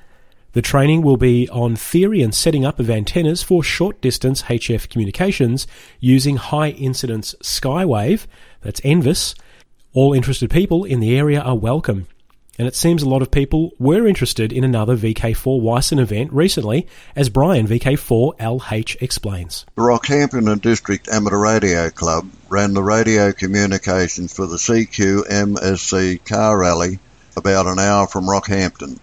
The 0.52 0.60
training 0.60 1.00
will 1.00 1.16
be 1.16 1.48
on 1.48 1.74
theory 1.74 2.20
and 2.20 2.34
setting 2.34 2.66
up 2.66 2.78
of 2.78 2.90
antennas 2.90 3.42
for 3.42 3.62
short 3.62 3.98
distance 4.02 4.42
HF 4.42 4.90
communications 4.90 5.66
using 5.98 6.36
high 6.36 6.70
incidence 6.70 7.34
Skywave, 7.42 8.26
that's 8.60 8.80
NVIS. 8.82 9.34
All 9.94 10.12
interested 10.12 10.50
people 10.50 10.84
in 10.84 11.00
the 11.00 11.16
area 11.16 11.40
are 11.40 11.56
welcome. 11.56 12.08
And 12.58 12.66
it 12.66 12.74
seems 12.74 13.04
a 13.04 13.08
lot 13.08 13.22
of 13.22 13.30
people 13.30 13.70
were 13.78 14.04
interested 14.04 14.52
in 14.52 14.64
another 14.64 14.96
VK4 14.96 15.60
WICEN 15.60 16.00
event 16.00 16.32
recently, 16.32 16.88
as 17.14 17.28
Brian 17.28 17.68
VK4LH 17.68 19.00
explains. 19.00 19.64
The 19.76 19.82
Rockhampton 19.82 20.60
District 20.60 21.06
Amateur 21.08 21.38
Radio 21.38 21.88
Club 21.90 22.28
ran 22.48 22.74
the 22.74 22.82
radio 22.82 23.30
communications 23.32 24.32
for 24.32 24.46
the 24.46 24.56
CQ 24.56 25.28
MSC 25.28 26.24
car 26.24 26.58
rally 26.58 26.98
about 27.36 27.66
an 27.66 27.78
hour 27.78 28.08
from 28.08 28.26
Rockhampton. 28.26 28.98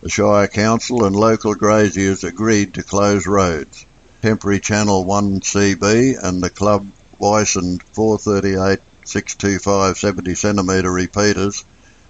The 0.00 0.08
Shire 0.08 0.48
Council 0.48 1.04
and 1.04 1.14
local 1.14 1.54
graziers 1.54 2.24
agreed 2.24 2.74
to 2.74 2.82
close 2.82 3.28
roads. 3.28 3.86
Temporary 4.22 4.58
Channel 4.58 5.04
1CB 5.04 6.20
and 6.20 6.42
the 6.42 6.50
Club 6.50 6.84
WICEN 7.20 7.78
438 7.92 8.80
625 9.04 9.96
70 9.96 10.34
centimetre 10.34 10.90
repeaters 10.90 11.64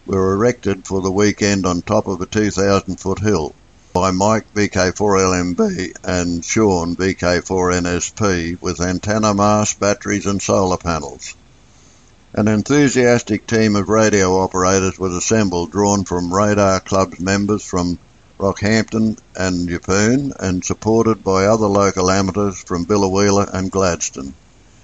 were 0.08 0.32
erected 0.32 0.86
for 0.86 1.02
the 1.02 1.10
weekend 1.10 1.66
on 1.66 1.82
top 1.82 2.08
of 2.08 2.20
a 2.22 2.26
2,000 2.26 2.98
foot 2.98 3.20
hill 3.20 3.54
by 3.92 4.10
Mike 4.10 4.46
VK4LMB 4.54 5.96
and 6.02 6.42
Sean 6.42 6.96
VK4NSP 6.96 8.60
with 8.62 8.80
antenna 8.80 9.34
mast, 9.34 9.78
batteries 9.78 10.24
and 10.24 10.40
solar 10.40 10.78
panels. 10.78 11.34
An 12.32 12.48
enthusiastic 12.48 13.46
team 13.46 13.76
of 13.76 13.90
radio 13.90 14.40
operators 14.40 14.98
was 14.98 15.14
assembled, 15.14 15.72
drawn 15.72 16.04
from 16.04 16.32
Radar 16.32 16.80
Club's 16.80 17.20
members 17.20 17.62
from 17.62 17.98
Rockhampton 18.38 19.18
and 19.36 19.68
Yeppoon, 19.68 20.32
and 20.38 20.64
supported 20.64 21.22
by 21.22 21.44
other 21.44 21.66
local 21.66 22.10
amateurs 22.10 22.62
from 22.62 22.86
Biloela 22.86 23.52
and 23.52 23.70
Gladstone. 23.70 24.32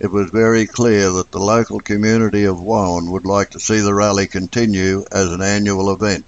It 0.04 0.12
was 0.12 0.28
very 0.28 0.66
clear 0.66 1.10
that 1.12 1.30
the 1.30 1.40
local 1.40 1.80
community 1.80 2.44
of 2.44 2.58
Wyong 2.58 3.10
would 3.10 3.24
like 3.24 3.52
to 3.52 3.58
see 3.58 3.80
the 3.80 3.94
rally 3.94 4.26
continue 4.26 5.02
as 5.10 5.32
an 5.32 5.40
annual 5.40 5.90
event, 5.90 6.26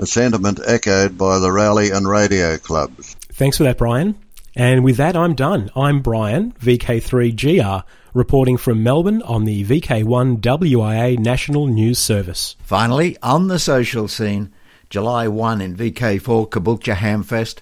a 0.00 0.04
sentiment 0.04 0.58
echoed 0.66 1.16
by 1.16 1.38
the 1.38 1.52
rally 1.52 1.92
and 1.92 2.08
radio 2.08 2.58
clubs. 2.58 3.14
Thanks 3.32 3.58
for 3.58 3.62
that, 3.62 3.78
Brian. 3.78 4.16
And 4.56 4.82
with 4.82 4.96
that, 4.96 5.14
I'm 5.14 5.36
done. 5.36 5.70
I'm 5.76 6.02
Brian, 6.02 6.54
VK3GR 6.54 7.84
reporting 8.14 8.56
from 8.56 8.82
Melbourne 8.82 9.22
on 9.22 9.44
the 9.44 9.64
VK1 9.64 10.40
WIA 10.40 11.16
National 11.16 11.68
News 11.68 12.00
Service. 12.00 12.56
Finally, 12.64 13.16
on 13.22 13.46
the 13.46 13.60
social 13.60 14.08
scene, 14.08 14.52
July 14.90 15.28
1 15.28 15.60
in 15.60 15.76
VK4 15.76 16.50
Caboolture 16.50 16.96
Hamfest, 16.96 17.60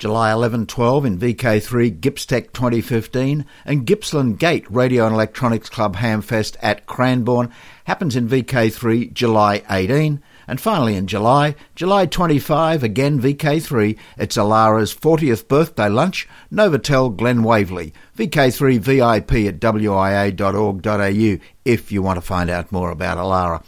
July 0.00 0.32
11 0.32 0.64
12 0.64 1.04
in 1.04 1.18
VK3 1.18 2.00
GippsTech 2.00 2.54
2015, 2.54 3.44
and 3.66 3.86
Gippsland 3.86 4.38
Gate 4.38 4.64
Radio 4.70 5.04
and 5.04 5.14
Electronics 5.14 5.68
Club 5.68 5.96
Hamfest 5.96 6.56
at 6.62 6.86
Cranbourne 6.86 7.52
happens 7.84 8.16
in 8.16 8.26
VK3 8.26 9.12
July 9.12 9.62
18. 9.68 10.22
And 10.48 10.58
finally 10.58 10.96
in 10.96 11.06
July, 11.06 11.54
July 11.74 12.06
25, 12.06 12.82
again 12.82 13.20
VK3, 13.20 13.98
it's 14.16 14.38
Alara's 14.38 14.94
40th 14.94 15.46
birthday 15.48 15.90
lunch, 15.90 16.26
Novotel 16.50 17.14
Glen 17.14 17.42
Waverley, 17.42 17.92
VK3 18.16 18.78
VIP 18.78 19.32
at 19.46 19.60
wia.org.au 19.60 21.44
if 21.66 21.92
you 21.92 22.00
want 22.00 22.16
to 22.16 22.22
find 22.22 22.48
out 22.48 22.72
more 22.72 22.90
about 22.90 23.18
Alara. 23.18 23.62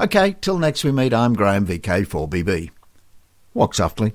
Okay, 0.00 0.34
till 0.40 0.58
next 0.58 0.82
we 0.82 0.90
meet, 0.90 1.14
I'm 1.14 1.34
Graham, 1.34 1.64
VK4BB. 1.64 2.70
Walk 3.54 3.72
softly. 3.74 4.14